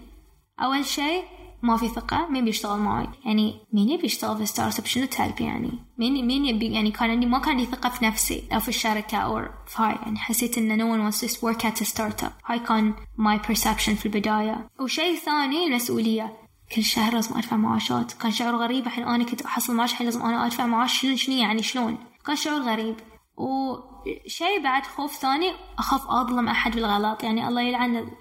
أول 0.60 0.86
شيء 0.86 1.24
ما 1.64 1.78
في 1.78 1.88
ثقة 1.88 2.28
مين 2.30 2.46
بيشتغل 2.46 2.80
معي؟ 2.80 3.08
يعني 3.26 3.60
مين 3.74 3.90
يبي 3.90 4.06
يشتغل 4.06 4.38
في 4.38 4.46
startup؟ 4.46 4.86
شنو 4.86 5.06
تلب 5.06 5.42
يعني؟ 5.42 5.72
مين 5.98 6.28
مين 6.28 6.46
يبي 6.46 6.74
يعني 6.74 6.92
كان 6.92 7.10
عندي 7.10 7.26
ما 7.26 7.40
كان 7.40 7.50
عندي 7.50 7.66
ثقة 7.66 7.90
في 7.90 8.06
نفسي 8.06 8.44
أو 8.54 8.60
في 8.60 8.70
الشركة 8.70 9.18
أو 9.18 9.42
في 9.68 9.82
هاي. 9.82 9.96
يعني 9.96 10.20
حسيت 10.20 10.58
إن 10.58 10.78
no 10.78 11.12
one 11.12 11.14
wants 11.14 11.22
to 11.22 11.28
work 11.28 11.62
at 11.62 11.82
a 11.82 11.86
startup 11.86 12.32
هاي 12.46 12.60
كان 12.60 12.94
my 13.18 13.48
perception 13.48 13.92
في 13.92 14.06
البداية. 14.06 14.70
وشيء 14.80 15.16
ثاني 15.16 15.68
المسؤولية. 15.68 16.38
كل 16.76 16.84
شهر 16.84 17.14
لازم 17.14 17.38
أدفع 17.38 17.58
معاشات. 17.58 18.12
كان 18.14 18.32
شعور 18.32 18.56
غريب 18.56 18.86
الحين 18.86 19.04
أنا 19.04 19.24
كنت 19.24 19.42
أحصل 19.42 19.76
معاش 19.76 19.92
الحين 19.92 20.06
لازم 20.08 20.22
أنا 20.22 20.46
أدفع 20.46 20.66
معاش. 20.66 21.02
شنو 21.02 21.16
شنو 21.16 21.36
يعني؟ 21.36 21.64
شلون؟ 21.64 21.98
كان 22.26 22.36
شعور 22.36 22.62
غريب. 22.62 22.96
وشيء 23.38 24.64
بعد 24.64 24.86
خوف 24.86 25.16
ثاني 25.16 25.52
أخاف 25.80 26.08
أظلم 26.08 26.48
أحد 26.48 26.72
بالغلط. 26.76 27.24
يعني 27.24 27.48
الله 27.48 27.62
يلعن 27.62 28.12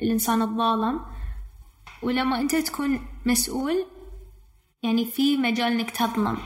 الإنسان 0.00 0.42
الظالم. 0.42 1.00
ولما 2.02 2.40
أنت 2.40 2.56
تكون 2.56 3.06
مسؤول 3.26 3.86
يعني 4.82 5.04
في 5.04 5.36
مجال 5.36 5.72
إنك 5.72 5.90
تظلم. 5.90 6.38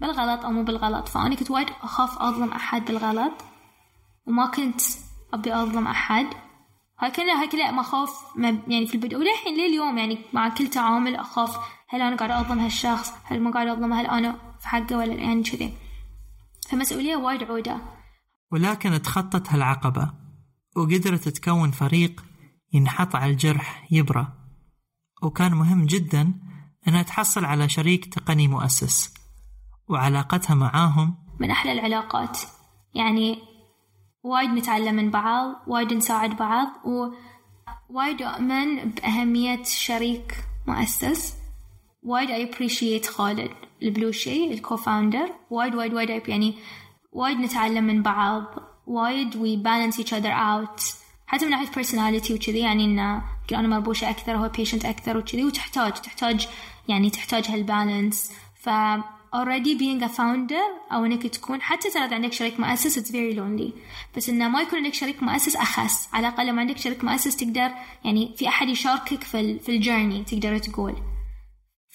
بالغلط 0.00 0.44
أو 0.44 0.50
مو 0.50 0.62
بالغلط. 0.62 1.08
فأنا 1.08 1.34
كنت 1.34 1.50
وايد 1.50 1.68
أخاف 1.82 2.18
أظلم 2.18 2.52
أحد 2.52 2.84
بالغلط. 2.84 3.32
وما 4.26 4.46
كنت 4.46 4.80
أبي 5.34 5.54
أظلم 5.54 5.86
أحد. 5.86 6.26
هاي 7.00 7.10
كلها 7.10 7.40
هاي 7.40 7.48
كلها 7.48 7.70
مخاوف 7.70 8.22
يعني 8.68 8.86
في 8.86 8.94
البدء. 8.94 9.16
وللحين 9.16 9.54
لليوم 9.54 9.98
يعني 9.98 10.18
مع 10.32 10.48
كل 10.48 10.66
تعامل 10.66 11.16
أخاف. 11.16 11.58
هل 11.88 12.02
أنا 12.02 12.16
قاعدة 12.16 12.40
أظلم 12.40 12.58
هالشخص؟ 12.58 13.12
هل 13.24 13.40
ما 13.40 13.50
قاعدة 13.50 13.72
أظلمه؟ 13.72 14.00
هل 14.00 14.06
أنا 14.06 14.36
في 14.60 14.68
حقه 14.68 14.96
ولا 14.96 15.14
يعني 15.14 15.42
كذي. 15.42 15.72
فمسؤولية 16.68 17.16
وايد 17.16 17.42
عودة. 17.42 17.80
ولكن 18.52 19.02
تخطت 19.02 19.52
هالعقبة 19.52 20.12
وقدرت 20.76 21.28
تكون 21.28 21.70
فريق 21.70 22.24
ينحط 22.72 23.16
على 23.16 23.32
الجرح 23.32 23.86
يبرى 23.90 24.32
وكان 25.22 25.54
مهم 25.54 25.86
جدا 25.86 26.34
أنها 26.88 27.02
تحصل 27.02 27.44
على 27.44 27.68
شريك 27.68 28.14
تقني 28.14 28.48
مؤسس 28.48 29.14
وعلاقتها 29.88 30.54
معاهم 30.54 31.14
من 31.40 31.50
أحلى 31.50 31.72
العلاقات. 31.72 32.38
يعني 32.94 33.38
وايد 34.22 34.50
نتعلم 34.50 34.94
من 34.94 35.10
بعض 35.10 35.54
وايد 35.66 35.92
نساعد 35.92 36.36
بعض 36.36 36.66
ووايد 36.84 38.22
أؤمن 38.22 38.90
بأهمية 38.90 39.62
شريك 39.62 40.44
مؤسس. 40.66 41.34
وايد 42.02 42.54
appreciate 42.54 43.06
خالد. 43.06 43.65
البلوشي 43.82 44.52
ال 44.52 44.76
co-founder 44.76 45.28
وايد 45.50 45.74
وايد 45.74 45.94
وايد 45.94 46.28
يعني 46.28 46.54
وايد 47.12 47.38
نتعلم 47.38 47.84
من 47.84 48.02
بعض. 48.02 48.44
وايد 48.86 49.32
we 49.32 49.66
balance 49.66 49.96
each 49.98 50.12
other 50.12 50.32
out. 50.32 50.96
حتى 51.26 51.44
من 51.44 51.50
ناحية 51.50 51.66
personality 51.66 52.30
وكذي 52.30 52.58
يعني 52.58 52.84
إنه 52.84 53.22
أنا 53.52 53.68
مربوشة 53.68 54.10
أكثر 54.10 54.36
هو 54.36 54.50
patient 54.58 54.86
أكثر 54.86 55.16
وكذي 55.16 55.44
وتحتاج 55.44 55.92
تحتاج 55.92 56.48
يعني 56.88 57.10
تحتاج 57.10 57.46
هال 57.48 57.67
balance 57.67 58.32
ف 58.54 58.70
already 59.34 59.78
being 59.78 60.02
a 60.02 60.08
founder 60.08 60.92
أو 60.92 61.04
إنك 61.04 61.26
تكون 61.26 61.62
حتى 61.62 61.90
ترى 61.90 62.14
عندك 62.14 62.32
شريك 62.32 62.60
مؤسس 62.60 62.98
it's 62.98 63.12
very 63.12 63.36
lonely. 63.36 63.72
بس 64.16 64.28
إنه 64.28 64.48
ما 64.48 64.60
يكون 64.60 64.78
عندك 64.78 64.94
شريك 64.94 65.22
مؤسس 65.22 65.56
أخس. 65.56 66.08
على 66.12 66.28
الأقل 66.28 66.46
لما 66.46 66.60
عندك 66.60 66.78
شريك 66.78 67.04
مؤسس 67.04 67.36
تقدر 67.36 67.70
يعني 68.04 68.34
في 68.36 68.48
أحد 68.48 68.68
يشاركك 68.68 69.24
في 69.24 69.58
في 69.58 69.68
الجيرني 69.68 70.24
تقدر 70.24 70.58
تقول. 70.58 70.94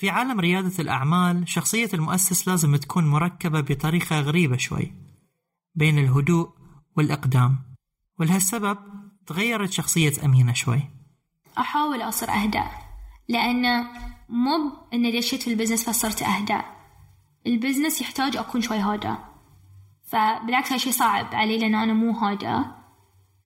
في 0.02 0.10
عالم 0.10 0.40
ريادة 0.40 0.72
الأعمال 0.80 1.50
شخصية 1.50 1.90
المؤسس 1.94 2.48
لازم 2.48 2.76
تكون 2.76 3.08
مركبة 3.08 3.62
بطريقة 3.62 4.20
غريبة 4.20 4.58
شوي 4.58 4.94
بين 5.76 6.00
الهدوء 6.00 6.50
والإقدام. 6.98 7.58
ولهالسبب 8.20 8.78
تغيرت 9.28 9.72
شخصية 9.72 10.14
أمينة 10.26 10.54
شوي. 10.54 10.82
أحاول 11.58 12.02
أصير 12.02 12.30
أهدى 12.30 12.64
لأن 13.30 13.86
مو 14.30 14.72
إني 14.94 15.20
دشيت 15.20 15.44
في 15.44 15.52
ال 15.52 15.56
business 15.56 15.90
فصرت 15.90 16.24
أهدى 16.24 16.62
ال 17.48 17.54
business 17.54 18.02
يحتاج 18.02 18.38
أكون 18.38 18.62
شوي 18.62 18.78
هادئ. 18.78 19.14
فبالعكس 20.08 20.72
هالشي 20.72 20.92
صعب 20.92 21.36
علي 21.36 21.58
لأن 21.58 21.76
أنا 21.76 21.94
مو 21.94 22.12
هادئ 22.12 22.48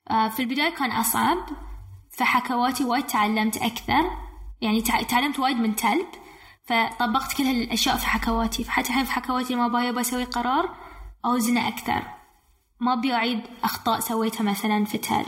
آه، 0.09 0.29
في 0.29 0.39
البداية 0.39 0.75
كان 0.75 0.91
أصعب 0.91 1.37
فحكواتي 2.17 2.83
وايد 2.83 3.05
تعلمت 3.05 3.57
أكثر. 3.57 4.11
يعني 4.61 4.81
تعلمت 4.81 5.39
وايد 5.39 5.57
من 5.57 5.75
تلب. 5.75 6.24
فطبقت 6.65 7.33
كل 7.33 7.43
هالأشياء 7.43 7.97
في 7.97 8.05
حكواتي. 8.05 8.63
فحتى 8.63 8.89
الحين 8.89 9.05
في 9.05 9.11
حكواتي 9.11 9.55
ما 9.55 9.67
باي 9.67 9.91
بسوي 9.91 10.23
قرار 10.23 10.75
أوزنه 11.25 11.67
أكثر. 11.67 12.15
ما 12.79 12.93
أبي 12.93 13.13
أعيد 13.13 13.41
أخطاء 13.63 13.99
سويتها 13.99 14.43
مثلا 14.43 14.85
في 14.85 14.97
تلب 14.97 15.25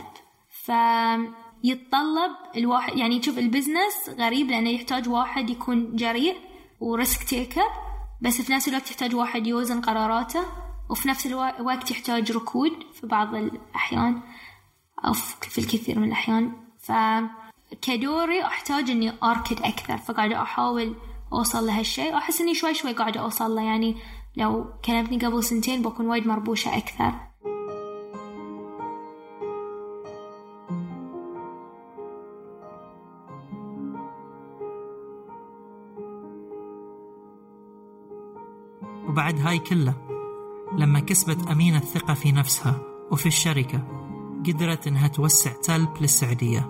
فيتطلب 0.50 2.32
الواحد 2.56 2.96
يعني 2.96 3.22
شوف 3.22 3.38
ال 3.38 3.46
business 3.46 4.10
غريب 4.18 4.50
لأنه 4.50 4.70
يحتاج 4.70 5.08
واحد 5.08 5.50
يكون 5.50 5.96
جريء 5.96 6.36
و 6.80 6.88
risk 6.88 7.22
taker 7.22 7.66
بس 8.22 8.42
في 8.42 8.52
نفس 8.52 8.68
الوقت 8.68 8.90
يحتاج 8.90 9.14
واحد 9.14 9.46
يوزن 9.46 9.80
قراراته 9.80 10.44
وفي 10.90 11.08
نفس 11.08 11.26
الوقت 11.26 11.90
يحتاج 11.90 12.32
ركود 12.32 12.72
في 12.92 13.06
بعض 13.06 13.34
الأحيان 13.34 14.20
أو 15.04 15.12
في 15.12 15.58
الكثير 15.58 15.98
من 15.98 16.04
الأحيان. 16.04 16.52
فكنوري 16.78 18.44
أحتاج 18.44 18.90
إني 18.90 19.12
أركد 19.22 19.62
أكثر 19.62 19.96
فقاعدة 19.96 20.42
أحاول 20.42 20.94
أوصل 21.32 21.66
لهالشيء 21.66 22.14
وأحس 22.14 22.40
إني 22.40 22.54
شوي 22.54 22.74
شوي 22.74 22.92
قاعدة 22.92 23.20
أوصل 23.20 23.54
له. 23.54 23.62
يعني 23.62 23.96
لو 24.36 24.66
كلمتني 24.84 25.18
قبل 25.18 25.44
سنتين 25.44 25.82
بكون 25.82 26.06
وايد 26.06 26.26
مربوشة 26.26 26.76
أكثر. 26.76 27.12
وبعد 39.08 39.40
هاي 39.40 39.58
كله 39.58 39.94
لما 40.78 41.00
كسبت 41.00 41.46
أمينة 41.50 41.78
الثقة 41.78 42.14
في 42.14 42.32
نفسها 42.32 42.80
وفي 43.10 43.26
الشركة 43.26 43.82
قدرت 44.46 44.86
إنها 44.86 45.08
توسع 45.08 45.52
تلب 45.52 45.88
للسعودية 46.00 46.68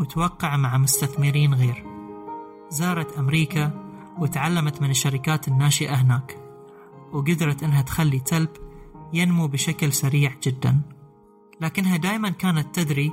وتوقع 0.00 0.56
مع 0.56 0.78
مستثمرين 0.78 1.54
غير. 1.54 1.87
زارت 2.70 3.18
أمريكا 3.18 3.70
وتعلمت 4.18 4.82
من 4.82 4.90
الشركات 4.90 5.48
الناشئة 5.48 5.94
هناك 5.94 6.38
وقدرت 7.12 7.62
إنها 7.62 7.82
تخلي 7.82 8.20
تلب 8.20 8.48
ينمو 9.12 9.46
بشكل 9.46 9.92
سريع 9.92 10.34
جدا. 10.42 10.80
لكنها 11.60 11.96
دائما 11.96 12.30
كانت 12.30 12.74
تدري 12.74 13.12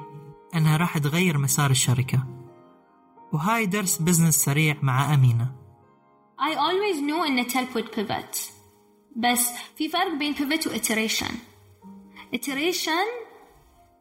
أنها 0.56 0.78
راح 0.78 0.98
تغير 0.98 1.38
مسار 1.38 1.72
الشركة. 1.72 2.28
وهاي 3.34 3.66
درس 3.66 3.98
بزنس 3.98 4.36
سريع 4.36 4.78
مع 4.82 5.14
أمينة. 5.14 5.52
I 6.40 6.54
always 6.56 7.00
knew 7.00 7.28
إن 7.28 7.48
تلب 7.48 7.68
would 7.74 7.96
pivot 7.96 8.40
بس 9.16 9.50
في 9.78 9.90
فرق 9.90 10.14
بين 10.20 10.36
pivot 10.36 10.68
و 10.68 10.76
iteration. 10.76 11.32
iteration 12.36 13.26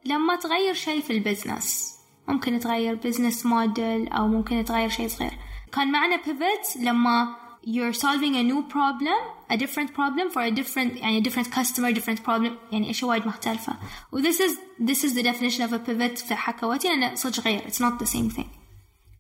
لما 0.04 0.36
تغير 0.36 0.74
شيء 0.74 1.00
في 1.00 1.12
البزنس 1.12 1.98
ممكن 2.28 2.58
تغير 2.60 2.94
بزنس 2.94 3.46
موديل 3.46 4.08
أو 4.08 4.28
ممكن 4.28 4.64
تغير 4.64 4.88
شيء 4.88 5.08
صغير 5.08 5.32
كان 5.72 5.92
معنى 5.92 6.16
pivot 6.16 6.80
لما 6.80 7.37
you're 7.66 7.94
solving 7.94 8.34
a 8.37 8.42
new 8.42 8.62
problem 8.62 9.20
a 9.50 9.56
different 9.56 9.90
problem 9.94 10.30
for 10.30 10.42
a 10.42 10.50
different 10.50 10.96
يعني 10.96 11.22
different 11.22 11.50
customer 11.50 11.92
different 11.92 12.20
problem 12.26 12.52
يعني 12.72 12.90
أشياء 12.90 13.10
وايد 13.10 13.26
مختلفة 13.26 13.76
و 14.12 14.20
this 14.20 14.37
is 14.37 14.52
this 14.80 15.04
is 15.04 15.14
the 15.14 15.22
definition 15.22 15.62
of 15.62 15.72
a 15.72 15.78
pivot 15.78 16.26
في 16.26 16.34
حكواتي 16.34 16.88
لأنه 16.88 17.14
صدق 17.14 17.44
غير 17.44 17.60
it's 17.60 17.80
not 17.80 18.04
the 18.04 18.10
same 18.10 18.37
thing 18.37 18.46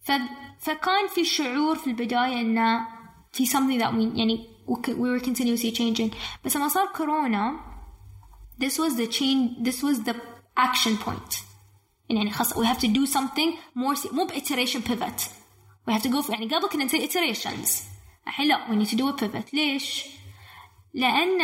ف, 0.02 0.12
فكان 0.60 1.08
في 1.14 1.24
شعور 1.24 1.76
في 1.76 1.86
البداية 1.86 2.40
إنه 2.40 2.86
في 3.32 3.46
something 3.46 3.80
that 3.80 3.92
we 3.92 4.18
يعني 4.18 4.48
we 4.68 4.94
were 4.94 5.20
continuously 5.24 5.72
changing 5.72 6.14
بس 6.44 6.56
لما 6.56 6.68
صار 6.68 6.86
كورونا 6.96 7.60
this 8.60 8.78
was 8.78 8.96
the 8.96 9.06
change 9.06 9.68
this 9.68 9.82
was 9.82 10.04
the 10.08 10.14
action 10.56 10.96
point 11.06 11.53
يعني 12.10 12.30
خلاص 12.30 12.54
we 12.54 12.66
have 12.66 12.80
to 12.80 12.88
do 12.88 13.06
something 13.12 13.78
more 13.78 14.12
مو 14.12 14.26
ب 14.26 14.30
iteration 14.30 14.80
pivot. 14.88 15.28
We 15.88 15.92
have 15.92 16.02
to 16.02 16.08
go 16.08 16.22
for 16.22 16.30
يعني 16.30 16.46
قبل 16.46 16.68
كنا 16.68 16.84
نسوي 16.84 17.08
iterations. 17.08 17.70
الحين 18.26 18.48
لا 18.48 18.66
we 18.66 18.84
need 18.84 18.90
to 18.90 18.96
do 18.96 19.16
a 19.16 19.20
pivot. 19.20 19.54
ليش؟ 19.54 20.04
لأن 20.94 21.40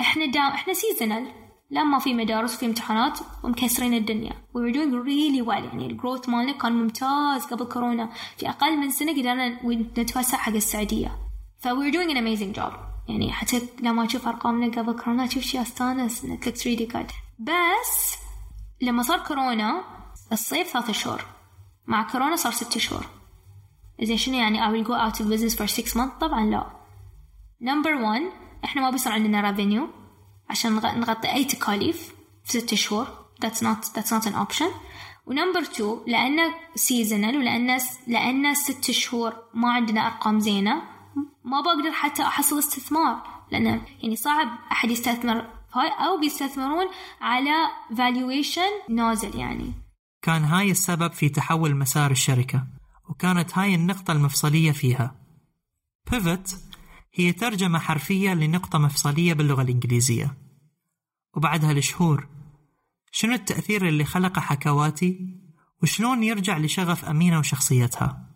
إحنا 0.00 0.26
دا 0.26 0.40
إحنا 0.40 0.72
seasonal. 0.74 1.44
لما 1.70 1.98
في 1.98 2.14
مدارس 2.14 2.54
وفي 2.54 2.66
امتحانات 2.66 3.18
ومكسرين 3.44 3.94
الدنيا. 3.94 4.32
We 4.32 4.60
were 4.60 4.74
doing 4.74 4.92
really 4.92 5.46
well. 5.46 5.64
يعني 5.64 5.86
الجروث 5.86 6.28
مالنا 6.28 6.52
كان 6.52 6.72
ممتاز 6.72 7.42
قبل 7.44 7.64
كورونا. 7.64 8.10
في 8.36 8.48
أقل 8.48 8.76
من 8.76 8.90
سنة 8.90 9.12
قدرنا 9.12 9.66
نتوسع 9.98 10.38
حق 10.38 10.52
السعودية. 10.52 11.18
ف 11.58 11.68
we 11.68 11.70
were 11.70 11.94
doing 11.94 12.10
an 12.10 12.16
amazing 12.16 12.58
job. 12.60 12.72
يعني 13.08 13.32
حتى 13.32 13.62
لما 13.82 14.04
أشوف 14.06 14.28
أرقامنا 14.28 14.66
قبل 14.66 14.92
كورونا 14.92 15.24
أشوف 15.24 15.42
شيء 15.42 15.62
أستانس. 15.62 16.26
looks 16.26 16.60
really 16.60 16.92
good 16.94 17.12
بس 17.38 18.23
لما 18.80 19.02
صار 19.02 19.18
كورونا 19.18 19.84
الصيف 20.32 20.68
ثلاثة 20.68 20.92
شهور 20.92 21.24
مع 21.86 22.02
كورونا 22.02 22.36
صار 22.36 22.52
ست 22.52 22.78
شهور 22.78 23.06
زين 24.02 24.16
شنو 24.16 24.34
يعني 24.36 24.60
I 24.60 24.70
will 24.70 24.88
go 24.88 24.92
out 24.92 25.20
of 25.20 25.24
business 25.28 25.54
for 25.58 25.66
six 25.80 25.96
months 25.96 26.18
طبعا 26.20 26.44
لا. 26.46 26.70
Number 27.62 27.94
one 27.96 28.32
إحنا 28.64 28.82
ما 28.82 28.90
بيصير 28.90 29.12
عندنا 29.12 29.40
revenue 29.50 29.88
عشان 30.50 30.72
نغطي 30.72 31.32
أي 31.32 31.44
تكاليف 31.44 32.14
في 32.44 32.58
ست 32.60 32.74
شهور 32.74 33.06
that's 33.44 33.58
not 33.62 33.98
that's 33.98 34.10
not 34.10 34.26
an 34.26 34.34
option. 34.34 34.68
و 35.26 35.31
number 35.31 35.60
2 35.60 36.00
لأنه 36.06 36.54
seasonal 36.74 37.38
ولأنه 37.38 37.78
لأنه 38.06 38.54
ست 38.54 38.90
شهور 38.90 39.34
ما 39.54 39.72
عندنا 39.72 40.06
أرقام 40.06 40.40
زينة 40.40 40.82
ما 41.44 41.60
بقدر 41.60 41.92
حتى 41.92 42.22
أحصل 42.22 42.58
استثمار. 42.58 43.22
لأنه 43.50 43.82
يعني 44.02 44.16
صعب 44.16 44.48
أحد 44.72 44.90
يستثمر 44.90 45.50
أو 45.82 46.20
بيستثمرون 46.20 46.86
على 47.20 47.68
valuation 47.90 48.90
نازل 48.90 49.38
يعني. 49.38 49.72
كان 50.22 50.44
هاي 50.44 50.70
السبب 50.70 51.12
في 51.12 51.28
تحول 51.28 51.76
مسار 51.76 52.10
الشركة 52.10 52.66
وكانت 53.08 53.58
هاي 53.58 53.74
النقطة 53.74 54.12
المفصلية 54.12 54.72
فيها. 54.72 55.14
Pivot 56.10 56.54
هي 57.14 57.32
ترجمة 57.32 57.78
حرفية 57.78 58.34
لنقطة 58.34 58.78
مفصلية 58.78 59.32
باللغة 59.32 59.62
الإنجليزية. 59.62 60.36
وبعد 61.36 61.64
هالشهور 61.64 62.28
شنو 63.12 63.34
التأثير 63.34 63.88
اللي 63.88 64.04
خلقه 64.04 64.40
حكواتي؟ 64.40 65.40
وشلون 65.82 66.22
يرجع 66.22 66.58
لشغف 66.58 67.04
أمينة 67.04 67.38
وشخصيتها؟ 67.38 68.30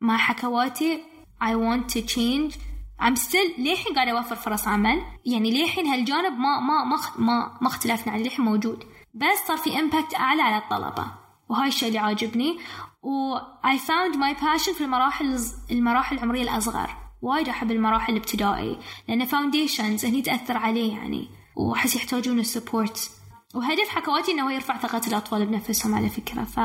مع 0.00 0.16
حكواتي 0.16 1.02
I 1.40 1.54
want 1.54 1.88
to 1.94 2.00
change 2.02 2.58
I'm 3.02 3.16
still 3.16 3.58
للحين 3.58 3.94
قاعدة 3.94 4.10
أوفر 4.10 4.36
فرص 4.36 4.68
عمل. 4.68 5.02
يعني 5.26 5.50
للحين 5.50 5.86
هالجانب 5.86 6.38
ما 6.38 6.60
ما 6.60 6.84
ما 6.84 6.96
ما, 7.18 7.58
ما 7.60 7.68
اختلفنا 7.68 8.12
عليه 8.12 8.24
للحين 8.24 8.44
موجود. 8.44 8.84
بس 9.14 9.48
صار 9.48 9.56
في 9.56 9.78
امباكت 9.80 10.14
أعلى 10.14 10.42
على 10.42 10.56
الطلبة. 10.56 11.06
وهاي 11.48 11.68
الشيء 11.68 11.88
اللي 11.88 11.98
عاجبني. 11.98 12.58
و 13.02 13.38
I 13.64 13.78
found 13.78 14.16
my 14.16 14.40
passion 14.40 14.74
في 14.74 14.80
المراحل 14.80 15.38
المراحل 15.70 16.16
العمرية 16.16 16.42
الأصغر. 16.42 16.90
وايد 17.22 17.48
أحب 17.48 17.70
المراحل 17.70 18.12
الابتدائي 18.12 18.78
لأن 19.08 19.24
foundations 19.24 20.04
هني 20.04 20.22
تأثر 20.22 20.56
عليه 20.56 20.96
يعني. 20.96 21.28
وأحس 21.56 21.96
يحتاجون 21.96 22.38
ال 22.38 22.47
support 22.47 23.10
وهدف 23.54 23.88
حكواتي 23.88 24.32
إنه 24.32 24.42
هو 24.46 24.50
يرفع 24.50 24.78
ثقة 24.78 25.00
الأطفال 25.08 25.46
بنفسهم 25.46 25.94
على 25.94 26.08
فكرة. 26.08 26.44
ف 26.44 26.56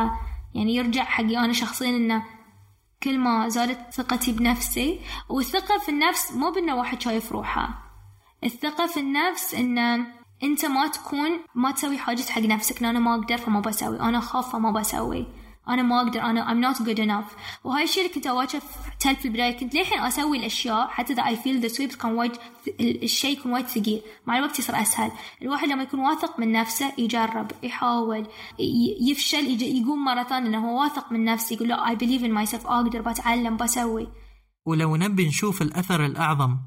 يعني 0.55 0.75
يرجع 0.75 1.03
حقي 1.03 1.37
أنا 1.37 1.53
شخصيا 1.53 1.89
إنه 1.89 2.23
كل 3.03 3.17
ما 3.17 3.49
زادت 3.49 3.93
ثقتي 3.93 4.31
بنفسي 4.31 4.99
والثقة 5.29 5.79
في 5.79 5.89
النفس 5.89 6.31
مو 6.31 6.51
بأنه 6.51 6.75
واحد 6.75 7.01
شايف 7.01 7.31
روحه. 7.31 7.69
الثقة 8.43 8.87
في 8.87 8.99
النفس 8.99 9.53
انه 9.53 10.07
أنت 10.43 10.65
ما 10.65 10.87
تكون 10.87 11.39
ما 11.55 11.71
تسوي 11.71 11.97
حاجة 11.97 12.21
حق 12.21 12.41
نفسك 12.41 12.83
أنا 12.83 12.99
ما 12.99 13.15
أقدر 13.15 13.37
فما 13.37 13.59
بسوي. 13.59 13.99
أنا 13.99 14.19
خاف 14.19 14.51
فما 14.51 14.71
بسوي. 14.71 15.42
أنا 15.69 15.81
ما 15.81 16.01
أقدر 16.01 16.21
أنا 16.21 16.47
I'm 16.47 16.75
not 16.75 16.79
good 16.79 16.97
enough. 16.97 17.37
وهاي 17.63 17.83
الشيء 17.83 18.03
اللي 18.03 18.15
كنت 18.15 18.27
أواجه 18.27 18.61
في 18.99 19.15
في 19.15 19.25
البداية 19.25 19.57
كنت 19.57 19.75
للحين 19.75 19.99
أسوي 19.99 20.37
الأشياء 20.37 20.87
حتى 20.87 21.13
إذا 21.13 21.23
I 21.23 21.35
feel 21.35 21.69
the 21.69 21.75
sweeps 21.75 21.97
كان 21.97 22.11
وايد 22.11 22.31
الشيء 22.79 23.39
يكون 23.39 23.51
وايد 23.51 23.65
ثقيل. 23.65 24.01
مع 24.25 24.37
الوقت 24.37 24.59
يصير 24.59 24.81
أسهل. 24.81 25.11
الواحد 25.41 25.67
لما 25.67 25.83
يكون 25.83 25.99
واثق 25.99 26.39
من 26.39 26.51
نفسه 26.51 26.93
يجرب 26.97 27.51
يحاول 27.63 28.27
يفشل 29.01 29.61
يقوم 29.61 30.05
مرة 30.05 30.23
ثانية 30.23 30.47
إنه 30.47 30.69
هو 30.69 30.81
واثق 30.81 31.11
من 31.11 31.25
نفسه 31.25 31.53
يقول 31.53 31.67
لا 31.67 31.85
I 31.85 31.97
believe 31.97 32.23
in 32.23 32.49
myself 32.49 32.65
أقدر 32.65 33.01
بتعلم 33.01 33.57
بسوي. 33.57 34.07
ولو 34.65 34.95
نبي 34.95 35.27
نشوف 35.27 35.61
الأثر 35.61 36.05
الأعظم 36.05 36.57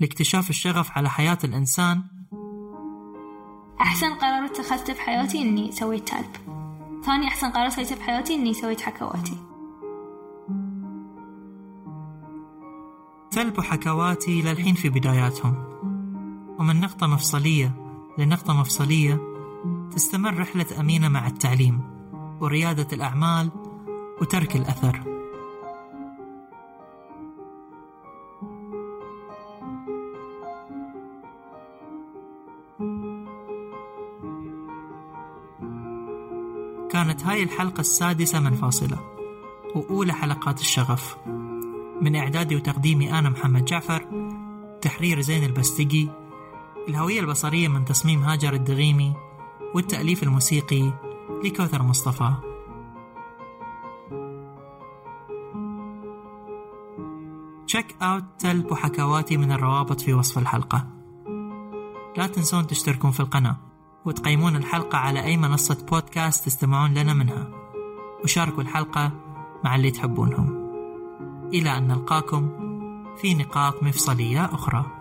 لاكتشاف 0.00 0.50
الشغف 0.50 0.90
على 0.98 1.10
حياة 1.10 1.38
الإنسان. 1.44 2.02
أحسن 3.80 4.14
قرار 4.14 4.44
اتخذته 4.44 4.92
في 4.92 5.00
حياتي 5.00 5.42
إني 5.42 5.72
سويت 5.72 6.08
تالب 6.08 6.59
ثاني 7.04 7.28
أحسن 7.28 7.50
قرار 7.50 7.68
سويته 7.68 7.94
في 7.94 8.02
حياتي 8.02 8.34
إني 8.34 8.54
سويت 8.54 8.80
حكواتي. 8.80 9.36
تلب 13.30 13.60
حكواتي 13.60 14.42
للحين 14.42 14.74
في 14.74 14.88
بداياتهم. 14.88 15.54
ومن 16.58 16.80
نقطة 16.80 17.06
مفصلية 17.06 17.74
لنقطة 18.18 18.52
مفصلية 18.54 19.20
تستمر 19.90 20.38
رحلة 20.38 20.66
أمينة 20.80 21.08
مع 21.08 21.26
التعليم 21.26 21.80
وريادة 22.40 22.86
الأعمال 22.92 23.50
وترك 24.20 24.56
الأثر. 24.56 25.19
كانت 37.00 37.24
هاي 37.24 37.42
الحلقة 37.42 37.80
السادسة 37.80 38.40
من 38.40 38.52
فاصلة 38.52 38.98
وأولى 39.74 40.12
حلقات 40.12 40.60
الشغف. 40.60 41.16
من 42.00 42.16
إعدادي 42.16 42.56
وتقديمي 42.56 43.18
أنا 43.18 43.30
محمد 43.30 43.64
جعفر 43.64 44.06
تحرير 44.82 45.20
زين 45.20 45.44
البستقي 45.44 46.08
الهوية 46.88 47.20
البصرية 47.20 47.68
من 47.68 47.84
تصميم 47.84 48.22
هاجر 48.22 48.52
الدغيمي 48.52 49.14
والتأليف 49.74 50.22
الموسيقي 50.22 50.92
لكوثر 51.44 51.82
مصطفى. 51.82 52.32
check 57.66 57.96
out 58.02 58.24
تلب 58.38 58.72
وحكواتي 58.72 59.36
من 59.36 59.52
الروابط 59.52 60.00
في 60.00 60.14
وصف 60.14 60.38
الحلقة. 60.38 60.86
لا 62.16 62.26
تنسون 62.26 62.66
تشتركون 62.66 63.10
في 63.10 63.20
القناة. 63.20 63.56
وتقيمون 64.04 64.56
الحلقة 64.56 64.98
على 64.98 65.24
أي 65.24 65.36
منصة 65.36 65.86
بودكاست 65.90 66.46
تستمعون 66.46 66.94
لنا 66.94 67.14
منها. 67.14 67.48
وشاركوا 68.24 68.62
الحلقة 68.62 69.12
مع 69.64 69.76
اللي 69.76 69.90
تحبونهم. 69.90 70.70
إلى 71.54 71.78
أن 71.78 71.88
نلقاكم 71.88 72.50
في 73.16 73.34
نقاط 73.34 73.82
مفصلية 73.82 74.44
أخرى. 74.44 74.99